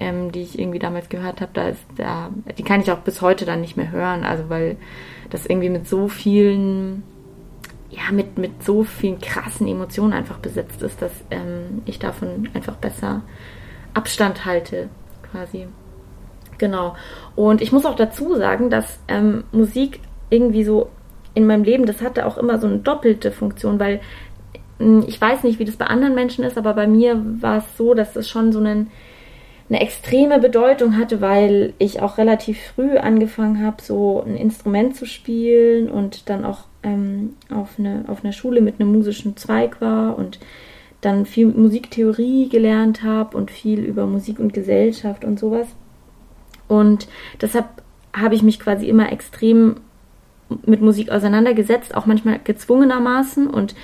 ähm, 0.00 0.32
die 0.32 0.42
ich 0.42 0.58
irgendwie 0.58 0.80
damals 0.80 1.10
gehört 1.10 1.40
habe, 1.40 1.52
da 1.54 1.68
ist 1.68 1.84
da, 1.96 2.30
die 2.58 2.64
kann 2.64 2.80
ich 2.80 2.90
auch 2.90 2.98
bis 2.98 3.22
heute 3.22 3.44
dann 3.44 3.60
nicht 3.60 3.76
mehr 3.76 3.92
hören, 3.92 4.24
also 4.24 4.48
weil 4.48 4.76
das 5.30 5.46
irgendwie 5.46 5.70
mit 5.70 5.86
so 5.86 6.08
vielen 6.08 7.04
ja, 7.88 8.10
mit, 8.10 8.36
mit 8.36 8.64
so 8.64 8.82
vielen 8.82 9.20
krassen 9.20 9.68
Emotionen 9.68 10.12
einfach 10.12 10.38
besetzt 10.38 10.82
ist, 10.82 11.00
dass 11.00 11.12
ähm, 11.30 11.82
ich 11.84 12.00
davon 12.00 12.48
einfach 12.52 12.74
besser 12.74 13.22
Abstand 13.94 14.44
halte 14.44 14.88
quasi. 15.30 15.66
Genau. 16.58 16.96
Und 17.34 17.60
ich 17.60 17.72
muss 17.72 17.86
auch 17.86 17.96
dazu 17.96 18.34
sagen, 18.36 18.70
dass 18.70 18.98
ähm, 19.08 19.44
Musik 19.52 20.00
irgendwie 20.30 20.64
so 20.64 20.88
in 21.34 21.46
meinem 21.46 21.64
Leben, 21.64 21.86
das 21.86 22.00
hatte 22.00 22.26
auch 22.26 22.38
immer 22.38 22.58
so 22.58 22.66
eine 22.66 22.78
doppelte 22.78 23.30
Funktion, 23.30 23.78
weil 23.78 24.00
hm, 24.78 25.04
ich 25.06 25.20
weiß 25.20 25.44
nicht, 25.44 25.58
wie 25.58 25.64
das 25.64 25.76
bei 25.76 25.86
anderen 25.86 26.14
Menschen 26.14 26.44
ist, 26.44 26.58
aber 26.58 26.74
bei 26.74 26.86
mir 26.86 27.22
war 27.40 27.58
es 27.58 27.76
so, 27.76 27.94
dass 27.94 28.16
es 28.16 28.28
schon 28.28 28.52
so 28.52 28.58
einen, 28.58 28.90
eine 29.68 29.80
extreme 29.80 30.38
Bedeutung 30.38 30.96
hatte, 30.96 31.20
weil 31.20 31.74
ich 31.78 32.00
auch 32.00 32.18
relativ 32.18 32.58
früh 32.74 32.96
angefangen 32.96 33.64
habe, 33.64 33.82
so 33.82 34.22
ein 34.26 34.36
Instrument 34.36 34.96
zu 34.96 35.06
spielen 35.06 35.90
und 35.90 36.28
dann 36.30 36.44
auch 36.44 36.60
ähm, 36.82 37.34
auf, 37.52 37.78
eine, 37.78 38.04
auf 38.08 38.24
einer 38.24 38.32
Schule 38.32 38.60
mit 38.60 38.80
einem 38.80 38.92
musischen 38.92 39.36
Zweig 39.36 39.80
war 39.80 40.16
und 40.16 40.38
dann 41.00 41.26
viel 41.26 41.46
Musiktheorie 41.46 42.48
gelernt 42.48 43.02
habe 43.02 43.36
und 43.36 43.50
viel 43.50 43.80
über 43.80 44.06
Musik 44.06 44.38
und 44.38 44.54
Gesellschaft 44.54 45.24
und 45.24 45.38
sowas. 45.38 45.68
Und 46.68 47.08
deshalb 47.40 47.66
habe 48.12 48.34
ich 48.34 48.42
mich 48.42 48.58
quasi 48.58 48.88
immer 48.88 49.12
extrem 49.12 49.76
mit 50.64 50.80
Musik 50.80 51.10
auseinandergesetzt, 51.10 51.94
auch 51.94 52.06
manchmal 52.06 52.40
gezwungenermaßen. 52.42 53.46
Und 53.46 53.74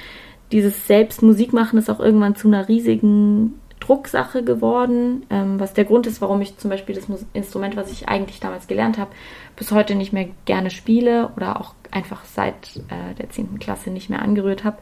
dieses 0.52 0.87
selbst 0.87 1.23
Musik 1.23 1.52
machen 1.52 1.78
ist 1.78 1.90
auch 1.90 2.00
irgendwann 2.00 2.37
zu 2.37 2.49
einer 2.49 2.69
riesigen 2.69 3.54
Drucksache 3.81 4.45
geworden, 4.45 5.26
ähm, 5.28 5.59
was 5.59 5.75
der 5.75 5.85
Grund 5.85 6.07
ist, 6.07 6.21
warum 6.21 6.40
ich 6.40 6.57
zum 6.57 6.71
Beispiel 6.71 6.95
das 6.95 7.09
Instrument, 7.33 7.76
was 7.76 7.90
ich 7.90 8.09
eigentlich 8.09 8.38
damals 8.38 8.69
gelernt 8.69 8.97
habe, 8.97 9.11
bis 9.57 9.73
heute 9.73 9.97
nicht 9.97 10.12
mehr 10.12 10.28
gerne 10.45 10.71
spiele 10.71 11.31
oder 11.37 11.61
auch 11.61 11.75
einfach 11.90 12.25
seit 12.25 12.76
äh, 12.88 13.14
der 13.19 13.28
10. 13.28 13.59
Klasse 13.59 13.90
nicht 13.90 14.09
mehr 14.09 14.23
angerührt 14.23 14.62
habe, 14.62 14.78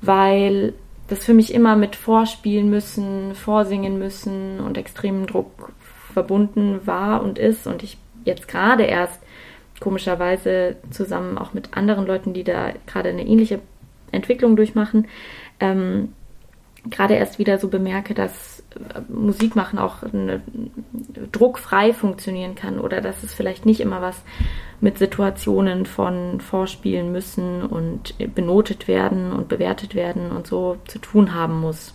weil 0.00 0.74
das 1.08 1.24
für 1.24 1.34
mich 1.34 1.52
immer 1.54 1.74
mit 1.74 1.96
Vorspielen 1.96 2.70
müssen, 2.70 3.34
vorsingen 3.34 3.98
müssen 3.98 4.60
und 4.60 4.76
extremem 4.76 5.26
Druck 5.26 5.72
verbunden 6.12 6.86
war 6.86 7.22
und 7.22 7.38
ist. 7.38 7.66
Und 7.66 7.82
ich 7.82 7.98
jetzt 8.24 8.46
gerade 8.46 8.84
erst 8.84 9.20
komischerweise 9.80 10.76
zusammen 10.90 11.38
auch 11.38 11.54
mit 11.54 11.76
anderen 11.76 12.06
Leuten, 12.06 12.34
die 12.34 12.44
da 12.44 12.72
gerade 12.86 13.08
eine 13.08 13.26
ähnliche 13.26 13.60
Entwicklung 14.12 14.56
durchmachen, 14.56 15.06
ähm, 15.60 16.12
gerade 16.90 17.14
erst 17.14 17.38
wieder 17.38 17.58
so 17.58 17.68
bemerke, 17.68 18.14
dass 18.14 18.57
Musik 19.08 19.56
machen 19.56 19.78
auch 19.78 20.02
eine, 20.02 20.42
druckfrei 21.32 21.92
funktionieren 21.92 22.54
kann 22.54 22.78
oder 22.78 23.00
dass 23.00 23.22
es 23.22 23.34
vielleicht 23.34 23.66
nicht 23.66 23.80
immer 23.80 24.00
was 24.00 24.22
mit 24.80 24.98
Situationen 24.98 25.86
von 25.86 26.40
Vorspielen 26.40 27.12
müssen 27.12 27.62
und 27.62 28.14
benotet 28.34 28.88
werden 28.88 29.32
und 29.32 29.48
bewertet 29.48 29.94
werden 29.94 30.30
und 30.30 30.46
so 30.46 30.76
zu 30.86 30.98
tun 30.98 31.34
haben 31.34 31.60
muss. 31.60 31.94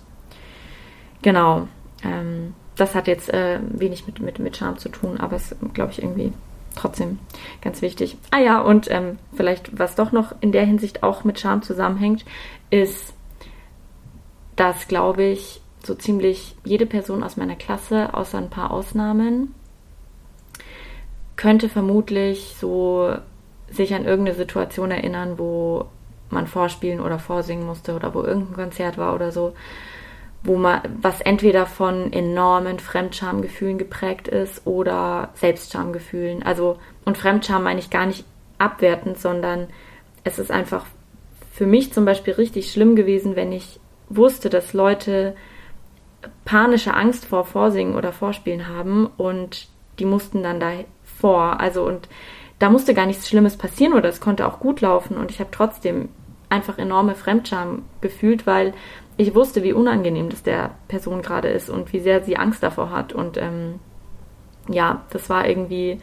Genau. 1.22 1.68
Ähm, 2.04 2.54
das 2.76 2.96
hat 2.96 3.08
jetzt 3.08 3.34
äh, 3.34 3.60
wenig 3.70 4.08
mit, 4.08 4.20
mit, 4.20 4.40
mit 4.40 4.58
Charme 4.58 4.78
zu 4.78 4.90
tun, 4.90 5.20
aber 5.20 5.36
es 5.36 5.56
glaube 5.74 5.92
ich 5.92 6.02
irgendwie 6.02 6.34
trotzdem 6.76 7.20
ganz 7.62 7.82
wichtig. 7.82 8.18
Ah 8.32 8.40
ja, 8.40 8.60
und 8.60 8.90
ähm, 8.90 9.20
vielleicht 9.36 9.78
was 9.78 9.96
doch 9.96 10.12
noch 10.12 10.36
in 10.42 10.52
der 10.52 10.66
Hinsicht 10.66 11.04
auch 11.04 11.24
mit 11.24 11.40
Charme 11.40 11.62
zusammenhängt, 11.62 12.26
ist, 12.70 13.14
dass 14.56 14.88
glaube 14.88 15.24
ich 15.24 15.62
so 15.86 15.96
ziemlich 15.96 16.56
jede 16.64 16.86
Person 16.86 17.24
aus 17.24 17.38
meiner 17.38 17.56
Klasse, 17.56 18.14
außer 18.14 18.38
ein 18.38 18.50
paar 18.50 18.72
Ausnahmen, 18.72 19.54
könnte 21.36 21.68
vermutlich 21.70 22.56
so 22.60 23.16
sich 23.70 23.94
an 23.94 24.06
irgendeine 24.06 24.38
Situation 24.38 24.92
erinnern, 24.92 25.38
wo 25.38 25.86
man 26.30 26.48
vorspielen 26.48 27.00
oder 27.00 27.20
vorsingen 27.20 27.66
musste 27.66 27.96
oder 27.96 28.14
wo 28.14 28.22
irgendein 28.22 28.56
Konzert 28.56 28.98
war 28.98 29.14
oder 29.16 29.32
so, 29.32 29.54
wo 30.44 30.58
man, 30.58 30.82
was 31.02 31.22
entweder 31.22 31.66
von 31.66 32.12
enormen 32.12 32.80
Fremdschamgefühlen 32.80 33.78
geprägt 33.78 34.28
ist 34.28 34.66
oder 34.66 35.30
Selbstschamgefühlen. 35.36 36.44
Also, 36.44 36.78
und 37.06 37.18
Fremdscham 37.18 37.64
meine 37.64 37.80
ich 37.80 37.90
gar 37.90 38.06
nicht 38.06 38.26
abwertend, 38.58 39.20
sondern 39.20 39.68
es 40.24 40.40
ist 40.40 40.52
einfach 40.52 40.86
für 41.52 41.66
mich 41.66 41.94
zum 41.94 42.06
Beispiel 42.06 42.34
richtig 42.34 42.72
schlimm 42.72 42.96
gewesen, 42.96 43.36
wenn 43.36 43.52
ich 43.52 43.80
wusste, 44.10 44.50
dass 44.50 44.74
Leute 44.74 45.36
panische 46.46 46.94
Angst 46.94 47.26
vor 47.26 47.46
Vorsingen 47.46 47.96
oder 47.96 48.12
Vorspielen 48.12 48.68
haben 48.68 49.08
und 49.18 49.68
die 50.00 50.06
mussten 50.06 50.44
dann 50.44 50.60
da 50.60 50.72
vor. 51.04 51.60
Also 51.60 51.84
und 51.84 52.08
da 52.60 52.70
musste 52.70 52.94
gar 52.94 53.06
nichts 53.06 53.28
Schlimmes 53.28 53.58
passieren 53.58 53.94
oder 53.94 54.10
es 54.10 54.22
konnte 54.22 54.48
auch 54.48 54.60
gut 54.60 54.82
laufen 54.82 55.18
und 55.18 55.32
ich 55.32 55.40
habe 55.40 55.52
trotzdem 55.52 56.10
einfach 56.50 56.78
enorme 56.78 57.16
Fremdscham 57.16 57.84
gefühlt, 58.02 58.46
weil 58.46 58.74
ich 59.18 59.36
wusste, 59.36 59.64
wie 59.64 59.74
unangenehm 59.74 60.30
das 60.30 60.44
der 60.44 60.72
Person 60.88 61.22
gerade 61.22 61.50
ist 61.50 61.70
und 61.70 61.94
wie 61.94 62.00
sehr 62.00 62.24
sie 62.24 62.38
Angst 62.38 62.64
davor 62.64 62.92
hat. 62.92 63.14
Und 63.14 63.38
ähm, 63.38 63.80
ja, 64.70 65.02
das 65.12 65.30
war 65.30 65.48
irgendwie, 65.48 66.00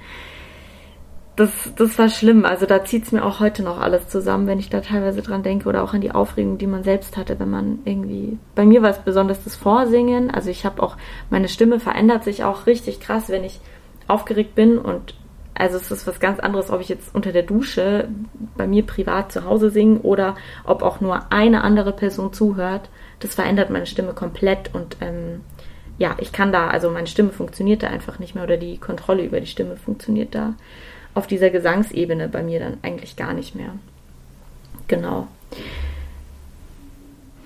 das, 1.40 1.72
das 1.74 1.98
war 1.98 2.10
schlimm. 2.10 2.44
Also 2.44 2.66
da 2.66 2.84
zieht 2.84 3.04
es 3.04 3.12
mir 3.12 3.24
auch 3.24 3.40
heute 3.40 3.62
noch 3.62 3.80
alles 3.80 4.08
zusammen, 4.08 4.46
wenn 4.46 4.58
ich 4.58 4.68
da 4.68 4.82
teilweise 4.82 5.22
dran 5.22 5.42
denke 5.42 5.70
oder 5.70 5.82
auch 5.82 5.94
an 5.94 6.02
die 6.02 6.12
Aufregung, 6.12 6.58
die 6.58 6.66
man 6.66 6.84
selbst 6.84 7.16
hatte, 7.16 7.40
wenn 7.40 7.48
man 7.48 7.78
irgendwie. 7.86 8.38
Bei 8.54 8.66
mir 8.66 8.82
war 8.82 8.90
es 8.90 8.98
besonders 8.98 9.42
das 9.42 9.56
Vorsingen. 9.56 10.30
Also 10.30 10.50
ich 10.50 10.66
habe 10.66 10.82
auch, 10.82 10.98
meine 11.30 11.48
Stimme 11.48 11.80
verändert 11.80 12.24
sich 12.24 12.44
auch 12.44 12.66
richtig 12.66 13.00
krass, 13.00 13.30
wenn 13.30 13.42
ich 13.42 13.60
aufgeregt 14.06 14.54
bin 14.54 14.76
und 14.76 15.14
also 15.54 15.76
es 15.76 15.90
ist 15.90 16.06
was 16.06 16.20
ganz 16.20 16.40
anderes, 16.40 16.70
ob 16.70 16.80
ich 16.80 16.88
jetzt 16.88 17.14
unter 17.14 17.32
der 17.32 17.42
Dusche 17.42 18.08
bei 18.56 18.66
mir 18.66 18.84
privat 18.84 19.32
zu 19.32 19.44
Hause 19.44 19.70
singe 19.70 20.00
oder 20.00 20.34
ob 20.64 20.82
auch 20.82 21.00
nur 21.00 21.32
eine 21.32 21.62
andere 21.64 21.92
Person 21.92 22.32
zuhört. 22.32 22.90
Das 23.20 23.34
verändert 23.34 23.70
meine 23.70 23.86
Stimme 23.86 24.12
komplett 24.12 24.74
und 24.74 24.98
ähm, 25.00 25.40
ja, 25.98 26.16
ich 26.18 26.32
kann 26.32 26.52
da, 26.52 26.68
also 26.68 26.90
meine 26.90 27.06
Stimme 27.06 27.30
funktioniert 27.30 27.82
da 27.82 27.88
einfach 27.88 28.18
nicht 28.18 28.34
mehr 28.34 28.44
oder 28.44 28.56
die 28.56 28.78
Kontrolle 28.78 29.22
über 29.22 29.40
die 29.40 29.46
Stimme 29.46 29.76
funktioniert 29.76 30.34
da 30.34 30.54
auf 31.14 31.26
dieser 31.26 31.50
Gesangsebene 31.50 32.28
bei 32.28 32.42
mir 32.42 32.60
dann 32.60 32.78
eigentlich 32.82 33.16
gar 33.16 33.32
nicht 33.32 33.54
mehr. 33.54 33.74
Genau. 34.88 35.28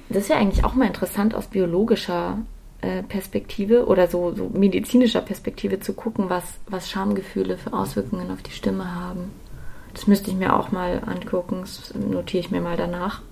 Das 0.09 0.28
wäre 0.28 0.38
eigentlich 0.38 0.64
auch 0.64 0.75
mal 0.75 0.87
interessant 0.87 1.35
aus 1.35 1.47
biologischer 1.47 2.38
äh, 2.83 3.02
Perspektive 3.02 3.87
oder 3.87 4.06
so, 4.06 4.35
so 4.35 4.50
medizinischer 4.52 5.23
Perspektive 5.23 5.80
zu 5.80 5.94
gucken, 5.94 6.28
was, 6.28 6.44
was 6.66 6.90
Schamgefühle 6.90 7.56
für 7.56 7.73
Auswirkungen 7.73 8.30
auf 8.30 8.42
die 8.42 8.50
Stimme 8.50 8.94
haben. 8.94 9.30
Das 9.94 10.06
müsste 10.06 10.30
ich 10.30 10.37
mir 10.37 10.54
auch 10.54 10.73
mal 10.73 11.02
angucken. 11.06 11.61
Das 11.61 11.94
notiere 11.94 12.40
ich 12.40 12.50
mir 12.50 12.61
mal 12.61 12.76
danach. 12.76 13.23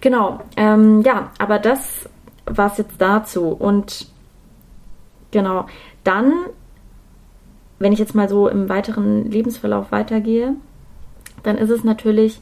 Genau, 0.00 0.40
ähm, 0.56 1.02
ja, 1.02 1.32
aber 1.38 1.58
das 1.58 2.08
war 2.46 2.72
es 2.72 2.78
jetzt 2.78 2.94
dazu. 2.98 3.48
Und 3.48 4.06
genau, 5.32 5.66
dann, 6.04 6.32
wenn 7.78 7.92
ich 7.92 7.98
jetzt 7.98 8.14
mal 8.14 8.28
so 8.28 8.48
im 8.48 8.68
weiteren 8.68 9.30
Lebensverlauf 9.30 9.92
weitergehe, 9.92 10.54
dann 11.42 11.58
ist 11.58 11.70
es 11.70 11.84
natürlich 11.84 12.40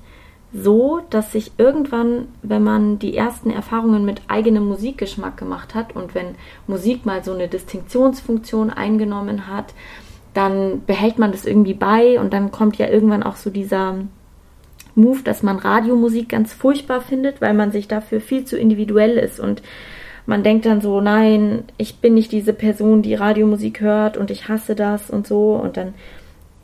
so, 0.52 1.00
dass 1.10 1.32
sich 1.32 1.52
irgendwann, 1.58 2.28
wenn 2.42 2.62
man 2.62 2.98
die 2.98 3.16
ersten 3.16 3.50
Erfahrungen 3.50 4.04
mit 4.04 4.22
eigenem 4.28 4.66
Musikgeschmack 4.66 5.36
gemacht 5.36 5.74
hat 5.74 5.94
und 5.94 6.14
wenn 6.14 6.36
Musik 6.66 7.04
mal 7.04 7.22
so 7.22 7.32
eine 7.32 7.48
Distinktionsfunktion 7.48 8.70
eingenommen 8.70 9.48
hat, 9.48 9.74
dann 10.34 10.84
behält 10.86 11.18
man 11.18 11.32
das 11.32 11.46
irgendwie 11.46 11.74
bei 11.74 12.20
und 12.20 12.32
dann 12.32 12.52
kommt 12.52 12.76
ja 12.76 12.88
irgendwann 12.88 13.22
auch 13.22 13.36
so 13.36 13.50
dieser 13.50 13.96
Move, 14.94 15.22
dass 15.22 15.42
man 15.42 15.58
Radiomusik 15.58 16.28
ganz 16.28 16.52
furchtbar 16.52 17.00
findet, 17.00 17.40
weil 17.40 17.54
man 17.54 17.70
sich 17.70 17.88
dafür 17.88 18.20
viel 18.20 18.44
zu 18.44 18.56
individuell 18.56 19.18
ist 19.18 19.40
und 19.40 19.62
man 20.26 20.42
denkt 20.42 20.66
dann 20.66 20.80
so, 20.80 21.00
nein, 21.00 21.64
ich 21.78 21.98
bin 21.98 22.14
nicht 22.14 22.32
diese 22.32 22.52
Person, 22.52 23.02
die 23.02 23.14
Radiomusik 23.14 23.80
hört 23.80 24.16
und 24.16 24.30
ich 24.30 24.48
hasse 24.48 24.74
das 24.74 25.08
und 25.08 25.26
so. 25.26 25.54
Und 25.54 25.76
dann 25.76 25.94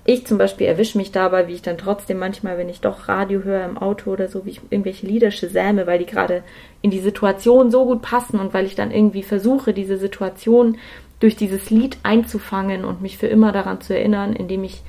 ich 0.04 0.26
zum 0.26 0.36
Beispiel 0.36 0.66
erwische 0.66 0.98
mich 0.98 1.12
dabei, 1.12 1.46
wie 1.46 1.54
ich 1.54 1.62
dann 1.62 1.78
trotzdem 1.78 2.18
manchmal, 2.18 2.58
wenn 2.58 2.68
ich 2.68 2.80
doch 2.80 3.08
Radio 3.08 3.44
höre 3.44 3.64
im 3.64 3.78
Auto 3.78 4.10
oder 4.10 4.26
so, 4.26 4.44
wie 4.44 4.50
ich 4.50 4.60
irgendwelche 4.70 5.06
Lieder 5.06 5.30
säme, 5.30 5.86
weil 5.86 6.00
die 6.00 6.06
gerade 6.06 6.42
in 6.80 6.90
die 6.90 6.98
Situation 6.98 7.70
so 7.70 7.84
gut 7.84 8.02
passen 8.02 8.40
und 8.40 8.52
weil 8.52 8.66
ich 8.66 8.74
dann 8.74 8.90
irgendwie 8.90 9.22
versuche, 9.22 9.72
diese 9.72 9.98
Situation 9.98 10.78
durch 11.20 11.36
dieses 11.36 11.70
Lied 11.70 11.98
einzufangen 12.02 12.84
und 12.84 13.00
mich 13.00 13.16
für 13.16 13.28
immer 13.28 13.52
daran 13.52 13.80
zu 13.80 13.94
erinnern, 13.94 14.32
indem 14.32 14.64
ich 14.64 14.82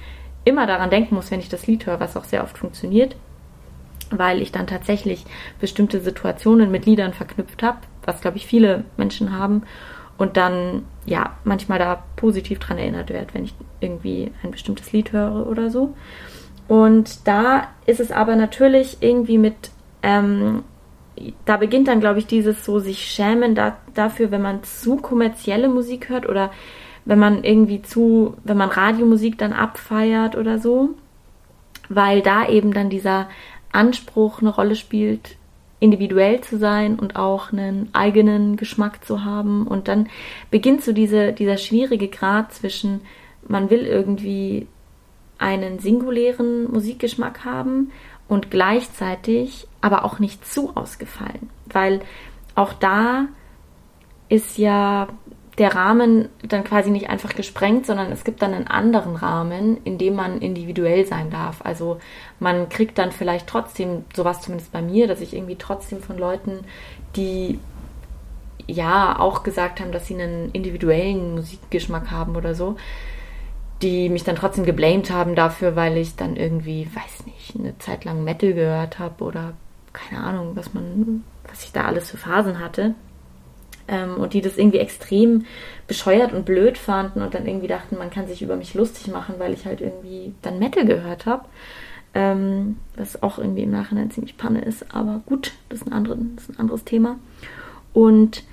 immer 0.45 0.65
daran 0.65 0.89
denken 0.89 1.13
muss, 1.13 1.29
wenn 1.29 1.39
ich 1.39 1.49
das 1.49 1.67
Lied 1.67 1.85
höre, 1.85 1.99
was 1.99 2.17
auch 2.17 2.23
sehr 2.23 2.43
oft 2.43 2.57
funktioniert, 2.57 3.15
weil 4.09 4.41
ich 4.41 4.51
dann 4.51 4.65
tatsächlich 4.65 5.25
bestimmte 5.59 5.99
Situationen 5.99 6.71
mit 6.71 6.87
Liedern 6.87 7.13
verknüpft 7.13 7.61
habe, 7.61 7.77
was 8.05 8.21
glaube 8.21 8.37
ich 8.37 8.45
viele 8.45 8.85
Menschen 8.97 9.37
haben 9.37 9.63
und 10.17 10.37
dann 10.37 10.83
ja 11.05 11.35
manchmal 11.43 11.79
da 11.79 12.03
positiv 12.15 12.59
dran 12.59 12.77
erinnert 12.77 13.09
wird, 13.09 13.33
wenn 13.33 13.43
ich 13.43 13.53
irgendwie 13.79 14.31
ein 14.43 14.51
bestimmtes 14.51 14.91
Lied 14.91 15.11
höre 15.11 15.47
oder 15.47 15.69
so. 15.69 15.93
Und 16.67 17.27
da 17.27 17.67
ist 17.85 17.99
es 17.99 18.11
aber 18.11 18.35
natürlich 18.35 18.97
irgendwie 19.01 19.37
mit, 19.37 19.71
ähm, 20.01 20.63
da 21.45 21.57
beginnt 21.57 21.87
dann, 21.87 21.99
glaube 21.99 22.19
ich, 22.19 22.25
dieses 22.25 22.63
so 22.63 22.79
sich 22.79 22.99
schämen 22.99 23.53
da, 23.53 23.77
dafür, 23.93 24.31
wenn 24.31 24.41
man 24.41 24.63
zu 24.63 24.97
kommerzielle 24.97 25.67
Musik 25.67 26.09
hört 26.09 26.27
oder 26.27 26.51
wenn 27.05 27.19
man 27.19 27.43
irgendwie 27.43 27.81
zu, 27.81 28.37
wenn 28.43 28.57
man 28.57 28.69
Radiomusik 28.69 29.37
dann 29.37 29.51
abfeiert 29.51 30.37
oder 30.37 30.57
so, 30.57 30.91
weil 31.89 32.21
da 32.21 32.47
eben 32.47 32.73
dann 32.73 32.89
dieser 32.89 33.27
Anspruch 33.71 34.39
eine 34.39 34.49
Rolle 34.49 34.75
spielt, 34.75 35.35
individuell 35.83 36.39
zu 36.39 36.57
sein 36.57 36.97
und 36.97 37.17
auch 37.17 37.51
einen 37.51 37.89
eigenen 37.91 38.55
Geschmack 38.55 39.03
zu 39.03 39.25
haben. 39.25 39.67
Und 39.67 39.89
dann 39.89 40.07
beginnt 40.49 40.81
so 40.81 40.93
diese, 40.93 41.33
dieser 41.33 41.57
schwierige 41.57 42.07
Grad 42.07 42.53
zwischen, 42.53 43.01
man 43.45 43.69
will 43.69 43.85
irgendwie 43.85 44.67
einen 45.39 45.79
singulären 45.79 46.71
Musikgeschmack 46.71 47.43
haben 47.43 47.91
und 48.29 48.49
gleichzeitig 48.49 49.67
aber 49.81 50.05
auch 50.05 50.19
nicht 50.19 50.47
zu 50.47 50.73
ausgefallen. 50.73 51.49
Weil 51.65 51.99
auch 52.55 52.71
da 52.71 53.25
ist 54.29 54.57
ja 54.57 55.09
der 55.57 55.75
Rahmen 55.75 56.29
dann 56.47 56.63
quasi 56.63 56.91
nicht 56.91 57.09
einfach 57.09 57.35
gesprengt, 57.35 57.85
sondern 57.85 58.09
es 58.11 58.23
gibt 58.23 58.41
dann 58.41 58.53
einen 58.53 58.67
anderen 58.67 59.17
Rahmen, 59.17 59.77
in 59.83 59.97
dem 59.97 60.15
man 60.15 60.39
individuell 60.39 61.05
sein 61.05 61.29
darf. 61.29 61.59
Also 61.63 61.99
man 62.43 62.67
kriegt 62.67 62.97
dann 62.97 63.13
vielleicht 63.13 63.47
trotzdem, 63.47 64.03
sowas 64.13 64.41
zumindest 64.41 64.73
bei 64.73 64.81
mir, 64.81 65.07
dass 65.07 65.21
ich 65.21 65.33
irgendwie 65.33 65.55
trotzdem 65.55 66.01
von 66.01 66.17
Leuten, 66.17 66.65
die 67.15 67.57
ja 68.67 69.17
auch 69.17 69.43
gesagt 69.43 69.79
haben, 69.79 69.93
dass 69.93 70.07
sie 70.07 70.21
einen 70.21 70.51
individuellen 70.51 71.35
Musikgeschmack 71.35 72.11
haben 72.11 72.35
oder 72.35 72.53
so, 72.53 72.75
die 73.81 74.09
mich 74.09 74.25
dann 74.25 74.35
trotzdem 74.35 74.65
geblamed 74.65 75.09
haben 75.09 75.35
dafür, 75.35 75.77
weil 75.77 75.97
ich 75.97 76.17
dann 76.17 76.35
irgendwie, 76.35 76.87
weiß 76.93 77.25
nicht, 77.25 77.55
eine 77.57 77.77
Zeit 77.79 78.03
lang 78.03 78.25
Metal 78.25 78.53
gehört 78.53 78.99
habe 78.99 79.23
oder 79.23 79.53
keine 79.93 80.21
Ahnung, 80.23 80.51
was 80.55 80.73
man, 80.73 81.23
was 81.47 81.63
ich 81.63 81.71
da 81.71 81.85
alles 81.85 82.11
für 82.11 82.17
Phasen 82.17 82.59
hatte 82.59 82.93
ähm, 83.87 84.17
und 84.17 84.33
die 84.33 84.41
das 84.41 84.57
irgendwie 84.57 84.79
extrem 84.79 85.45
bescheuert 85.87 86.33
und 86.33 86.45
blöd 86.45 86.77
fanden 86.77 87.21
und 87.21 87.33
dann 87.33 87.47
irgendwie 87.47 87.67
dachten, 87.67 87.97
man 87.97 88.09
kann 88.09 88.27
sich 88.27 88.41
über 88.41 88.57
mich 88.57 88.73
lustig 88.73 89.07
machen, 89.07 89.35
weil 89.37 89.53
ich 89.53 89.65
halt 89.65 89.79
irgendwie 89.79 90.33
dann 90.41 90.59
Metal 90.59 90.85
gehört 90.85 91.25
habe. 91.25 91.45
Ähm, 92.15 92.77
was 92.95 93.23
auch 93.23 93.39
irgendwie 93.39 93.63
im 93.63 93.71
Nachhinein 93.71 94.11
ziemlich 94.11 94.37
Panne 94.37 94.61
ist, 94.61 94.93
aber 94.93 95.21
gut, 95.25 95.53
das 95.69 95.81
ist 95.81 95.87
ein, 95.87 95.93
andere, 95.93 96.17
das 96.35 96.43
ist 96.43 96.55
ein 96.55 96.59
anderes 96.59 96.83
Thema. 96.83 97.17
Und 97.91 98.43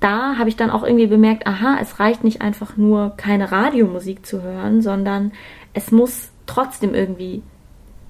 da 0.00 0.36
habe 0.38 0.48
ich 0.48 0.56
dann 0.56 0.70
auch 0.70 0.82
irgendwie 0.82 1.06
bemerkt, 1.06 1.46
aha, 1.46 1.78
es 1.80 2.00
reicht 2.00 2.24
nicht 2.24 2.40
einfach 2.40 2.76
nur 2.76 3.14
keine 3.16 3.50
Radiomusik 3.52 4.24
zu 4.24 4.42
hören, 4.42 4.82
sondern 4.82 5.32
es 5.74 5.90
muss 5.90 6.30
trotzdem 6.46 6.94
irgendwie 6.94 7.42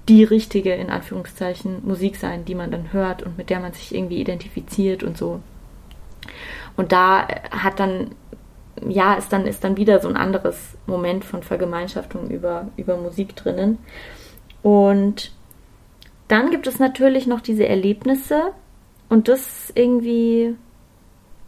die 0.07 0.23
richtige, 0.23 0.73
in 0.73 0.89
Anführungszeichen, 0.89 1.85
Musik 1.85 2.15
sein, 2.15 2.45
die 2.45 2.55
man 2.55 2.71
dann 2.71 2.93
hört 2.93 3.23
und 3.23 3.37
mit 3.37 3.49
der 3.49 3.59
man 3.59 3.73
sich 3.73 3.93
irgendwie 3.93 4.19
identifiziert 4.19 5.03
und 5.03 5.17
so. 5.17 5.41
Und 6.75 6.91
da 6.91 7.27
hat 7.51 7.79
dann, 7.79 8.11
ja, 8.87 9.15
ist 9.15 9.33
dann, 9.33 9.45
ist 9.45 9.63
dann 9.63 9.77
wieder 9.77 9.99
so 9.99 10.07
ein 10.07 10.17
anderes 10.17 10.77
Moment 10.85 11.25
von 11.25 11.43
Vergemeinschaftung 11.43 12.29
über, 12.29 12.67
über 12.77 12.95
Musik 12.95 13.35
drinnen. 13.35 13.79
Und 14.61 15.31
dann 16.27 16.51
gibt 16.51 16.67
es 16.67 16.79
natürlich 16.79 17.27
noch 17.27 17.41
diese 17.41 17.67
Erlebnisse 17.67 18.53
und 19.09 19.27
das 19.27 19.71
irgendwie, 19.75 20.55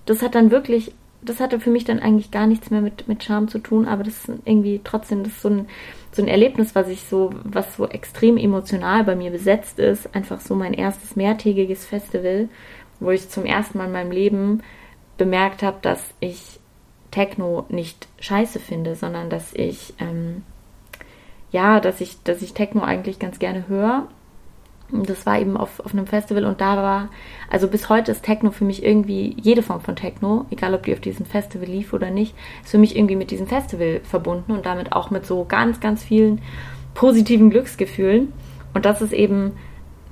das 0.06 0.22
hat 0.22 0.36
dann 0.36 0.52
wirklich, 0.52 0.94
das 1.22 1.40
hatte 1.42 1.60
für 1.60 1.70
mich 1.70 1.84
dann 1.84 2.00
eigentlich 2.00 2.32
gar 2.32 2.48
nichts 2.48 2.72
mehr 2.72 2.82
mit, 2.82 3.08
mit 3.08 3.24
Charme 3.24 3.50
zu 3.50 3.60
tun, 3.60 3.88
aber 3.88 4.04
das 4.04 4.30
ist 4.30 4.40
irgendwie 4.46 4.80
trotzdem, 4.84 5.24
das 5.24 5.34
ist 5.34 5.42
so 5.42 5.50
ein, 5.50 5.68
so 6.12 6.22
ein 6.22 6.28
Erlebnis, 6.28 6.76
was 6.76 6.88
ich 6.88 7.04
so, 7.04 7.32
was 7.44 7.76
so 7.76 7.88
extrem 7.88 8.38
emotional 8.38 9.04
bei 9.04 9.16
mir 9.16 9.32
besetzt 9.32 9.80
ist. 9.80 10.16
Einfach 10.16 10.40
so 10.40 10.56
mein 10.56 10.74
erstes 10.74 11.16
mehrtägiges 11.16 11.86
Festival, 11.86 12.50
wo 13.00 13.12
ich 13.12 13.30
zum 13.30 13.46
ersten 13.46 13.78
Mal 13.78 13.86
in 13.86 13.92
meinem 13.92 14.12
Leben 14.12 14.64
bemerkt 15.18 15.62
habe, 15.62 15.78
dass 15.82 16.04
ich 16.20 16.60
Techno 17.12 17.66
nicht 17.70 18.08
scheiße 18.20 18.60
finde, 18.60 18.96
sondern 18.96 19.30
dass 19.30 19.54
ich 19.54 19.94
ähm, 20.00 20.44
ja, 21.52 21.80
dass 21.80 22.02
ich, 22.02 22.22
dass 22.24 22.42
ich 22.42 22.54
Techno 22.54 22.82
eigentlich 22.82 23.20
ganz 23.20 23.40
gerne 23.40 23.68
höre. 23.68 24.08
Das 24.92 25.26
war 25.28 25.40
eben 25.40 25.56
auf, 25.56 25.80
auf 25.82 25.94
einem 25.94 26.08
Festival 26.08 26.46
und 26.46 26.62
da 26.62 26.78
war, 26.78 27.10
also 27.50 27.68
bis 27.68 27.90
heute 27.90 28.12
ist 28.12 28.24
Techno 28.24 28.50
für 28.50 28.66
mich 28.66 28.84
irgendwie, 28.84 29.36
jede 29.40 29.62
Form 29.62 29.82
von 29.82 29.96
Techno, 29.96 30.46
egal 30.50 30.74
ob 30.74 30.84
die 30.84 30.94
auf 30.94 31.00
diesem 31.00 31.28
Festival 31.28 31.68
lief 31.68 31.94
oder 31.94 32.10
nicht, 32.10 32.34
ist 32.64 32.72
für 32.72 32.80
mich 32.80 32.96
irgendwie 32.96 33.16
mit 33.16 33.30
diesem 33.30 33.46
Festival 33.46 34.02
verbunden 34.04 34.52
und 34.52 34.66
damit 34.66 34.94
auch 34.94 35.12
mit 35.12 35.28
so 35.28 35.46
ganz, 35.46 35.80
ganz 35.80 36.04
vielen 36.04 36.42
positiven 36.96 37.52
Glücksgefühlen. 37.52 38.34
Und 38.74 38.86
das 38.86 39.02
ist 39.02 39.14
eben 39.14 39.54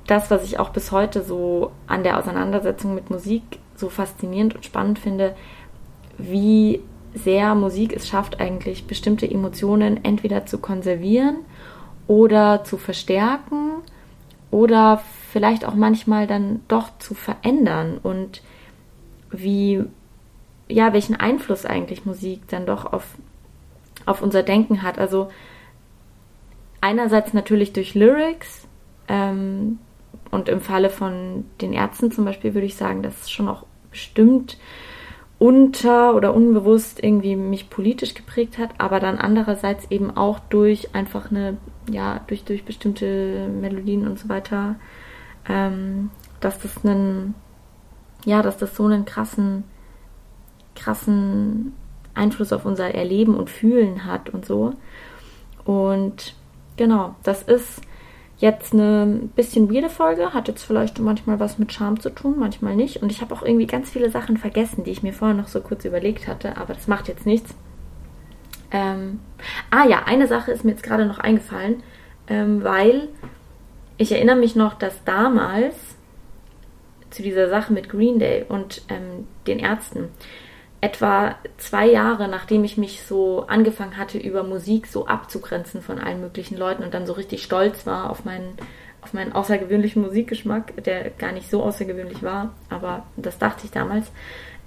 das, 0.06 0.30
was 0.30 0.44
ich 0.44 0.60
auch 0.60 0.70
bis 0.70 0.92
heute 0.92 1.24
so 1.24 1.72
an 1.88 2.04
der 2.04 2.20
Auseinandersetzung 2.20 2.94
mit 2.94 3.10
Musik 3.10 3.42
so 3.76 3.90
faszinierend 3.90 4.56
und 4.56 4.66
spannend 4.66 5.00
finde, 5.00 5.36
wie 6.18 6.82
sehr 7.18 7.56
Musik 7.56 7.94
es 7.94 8.08
schafft, 8.08 8.40
eigentlich 8.40 8.88
bestimmte 8.88 9.30
Emotionen 9.30 10.04
entweder 10.04 10.46
zu 10.46 10.58
konservieren 10.60 11.38
oder 12.08 12.64
zu 12.64 12.78
verstärken 12.78 13.82
oder 14.52 15.02
vielleicht 15.32 15.66
auch 15.66 15.76
manchmal 15.76 16.28
dann 16.28 16.62
doch 16.68 16.98
zu 17.00 17.14
verändern. 17.14 18.00
Und 18.02 18.42
wie, 19.32 19.84
ja, 20.68 20.94
welchen 20.94 21.16
Einfluss 21.16 21.66
eigentlich 21.66 22.06
Musik 22.06 22.48
dann 22.48 22.66
doch 22.66 22.92
auf, 22.92 23.16
auf 24.06 24.22
unser 24.22 24.44
Denken 24.44 24.82
hat. 24.84 25.00
Also 25.00 25.30
einerseits 26.82 27.34
natürlich 27.34 27.74
durch 27.74 27.94
Lyrics 27.94 28.68
ähm, 29.08 29.80
und 30.32 30.50
im 30.50 30.62
Falle 30.62 30.90
von 30.90 31.46
den 31.62 31.74
Ärzten 31.74 32.12
zum 32.12 32.26
Beispiel 32.26 32.54
würde 32.54 32.68
ich 32.68 32.76
sagen, 32.76 33.04
dass 33.04 33.30
schon 33.30 33.50
auch 33.50 33.66
bestimmt 33.92 34.58
unter 35.40 36.16
oder 36.16 36.34
unbewusst 36.34 37.04
irgendwie 37.04 37.36
mich 37.36 37.70
politisch 37.70 38.16
geprägt 38.16 38.58
hat, 38.58 38.72
aber 38.80 39.00
dann 39.00 39.18
andererseits 39.18 39.92
eben 39.92 40.16
auch 40.16 40.40
durch 40.40 40.96
einfach 40.96 41.30
eine, 41.30 41.58
ja, 41.90 42.22
durch, 42.28 42.44
durch 42.44 42.66
bestimmte 42.66 43.48
Melodien 43.48 44.08
und 44.08 44.18
so 44.18 44.30
weiter, 44.30 44.76
ähm, 45.48 46.10
dass 46.40 46.60
das 46.60 46.84
einen, 46.84 47.36
ja, 48.26 48.42
dass 48.42 48.58
das 48.58 48.76
so 48.76 48.86
einen 48.86 49.06
krassen, 49.06 49.64
krassen 50.76 51.74
Einfluss 52.16 52.52
auf 52.52 52.66
unser 52.66 52.96
Erleben 52.96 53.36
und 53.36 53.52
Fühlen 53.52 54.06
hat 54.06 54.32
und 54.32 54.44
so. 54.44 54.74
Und 55.66 56.36
genau, 56.78 57.16
das 57.24 57.44
ist 57.44 57.82
jetzt 58.40 58.74
eine 58.74 59.30
bisschen 59.36 59.74
weirde 59.74 59.90
Folge, 59.90 60.34
hat 60.34 60.48
jetzt 60.48 60.64
vielleicht 60.64 61.00
manchmal 61.00 61.40
was 61.40 61.58
mit 61.58 61.74
Charme 61.74 62.00
zu 62.00 62.10
tun, 62.10 62.36
manchmal 62.38 62.76
nicht. 62.76 63.02
Und 63.02 63.12
ich 63.12 63.22
habe 63.22 63.34
auch 63.34 63.42
irgendwie 63.42 63.66
ganz 63.66 63.90
viele 63.90 64.12
Sachen 64.12 64.38
vergessen, 64.38 64.84
die 64.84 64.92
ich 64.92 65.04
mir 65.04 65.14
vorher 65.14 65.36
noch 65.36 65.48
so 65.48 65.60
kurz 65.62 65.86
überlegt 65.86 66.28
hatte, 66.28 66.58
aber 66.58 66.74
das 66.74 66.88
macht 66.88 67.08
jetzt 67.08 67.26
nichts. 67.26 67.56
Ähm, 68.72 69.20
ah 69.72 69.88
ja, 69.88 70.04
eine 70.06 70.28
Sache 70.28 70.52
ist 70.52 70.64
mir 70.64 70.72
jetzt 70.72 70.84
gerade 70.84 71.06
noch 71.06 71.20
eingefallen, 71.20 71.82
ähm, 72.28 72.64
weil 72.64 73.08
ich 73.98 74.12
erinnere 74.12 74.36
mich 74.36 74.56
noch, 74.56 74.76
dass 74.76 75.04
damals 75.04 75.76
zu 77.10 77.24
dieser 77.24 77.50
Sache 77.50 77.74
mit 77.74 77.90
Green 77.90 78.20
Day 78.20 78.46
und 78.48 78.84
ähm, 78.90 79.28
den 79.48 79.60
Ärzten, 79.60 80.10
etwa 80.82 81.36
zwei 81.58 81.88
Jahre, 81.88 82.28
nachdem 82.28 82.64
ich 82.64 82.78
mich 82.78 83.02
so 83.04 83.46
angefangen 83.48 83.98
hatte, 83.98 84.18
über 84.18 84.44
Musik 84.44 84.88
so 84.88 85.08
abzugrenzen 85.08 85.82
von 85.82 85.98
allen 85.98 86.22
möglichen 86.22 86.58
Leuten 86.58 86.84
und 86.84 86.94
dann 86.94 87.08
so 87.08 87.14
richtig 87.14 87.44
stolz 87.44 87.88
war 87.88 88.10
auf 88.10 88.26
meinen, 88.26 88.58
auf 89.02 89.14
meinen 89.14 89.34
außergewöhnlichen 89.34 90.02
Musikgeschmack, 90.04 90.84
der 90.84 91.10
gar 91.10 91.32
nicht 91.32 91.50
so 91.50 91.64
außergewöhnlich 91.64 92.22
war, 92.22 92.54
aber 92.70 93.06
das 93.16 93.40
dachte 93.40 93.66
ich 93.66 93.72
damals, 93.72 94.12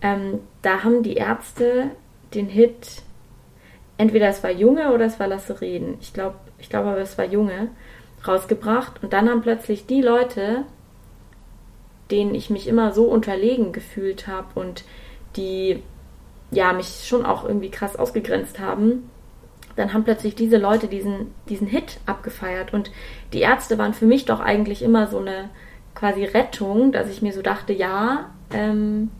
ähm, 0.02 0.40
da 0.62 0.82
haben 0.82 1.02
die 1.02 1.14
Ärzte 1.14 1.90
den 2.34 2.48
Hit, 2.48 3.02
entweder 3.96 4.28
es 4.28 4.42
war 4.42 4.50
Junge 4.50 4.92
oder 4.92 5.04
es 5.04 5.20
war 5.20 5.28
Lasse 5.28 5.60
reden, 5.60 5.96
ich 6.00 6.12
glaube 6.12 6.36
ich 6.58 6.68
glaub 6.68 6.86
aber 6.86 6.98
es 6.98 7.18
war 7.18 7.24
Junge, 7.24 7.68
rausgebracht 8.26 9.02
und 9.02 9.12
dann 9.12 9.28
haben 9.30 9.42
plötzlich 9.42 9.86
die 9.86 10.02
Leute, 10.02 10.64
denen 12.10 12.34
ich 12.34 12.50
mich 12.50 12.66
immer 12.66 12.92
so 12.92 13.04
unterlegen 13.04 13.72
gefühlt 13.72 14.26
habe 14.26 14.58
und 14.58 14.84
die 15.36 15.82
ja, 16.50 16.72
mich 16.72 17.04
schon 17.06 17.24
auch 17.24 17.44
irgendwie 17.44 17.70
krass 17.70 17.96
ausgegrenzt 17.96 18.58
haben, 18.58 19.10
dann 19.76 19.92
haben 19.92 20.04
plötzlich 20.04 20.34
diese 20.34 20.58
Leute 20.58 20.88
diesen, 20.88 21.32
diesen 21.48 21.66
Hit 21.66 22.00
abgefeiert. 22.06 22.74
Und 22.74 22.90
die 23.32 23.40
Ärzte 23.40 23.78
waren 23.78 23.94
für 23.94 24.06
mich 24.06 24.24
doch 24.24 24.40
eigentlich 24.40 24.82
immer 24.82 25.06
so 25.06 25.18
eine 25.18 25.48
quasi 25.94 26.24
Rettung, 26.24 26.92
dass 26.92 27.08
ich 27.08 27.22
mir 27.22 27.32
so 27.32 27.42
dachte, 27.42 27.72
ja, 27.72 28.30
ähm, 28.52 29.10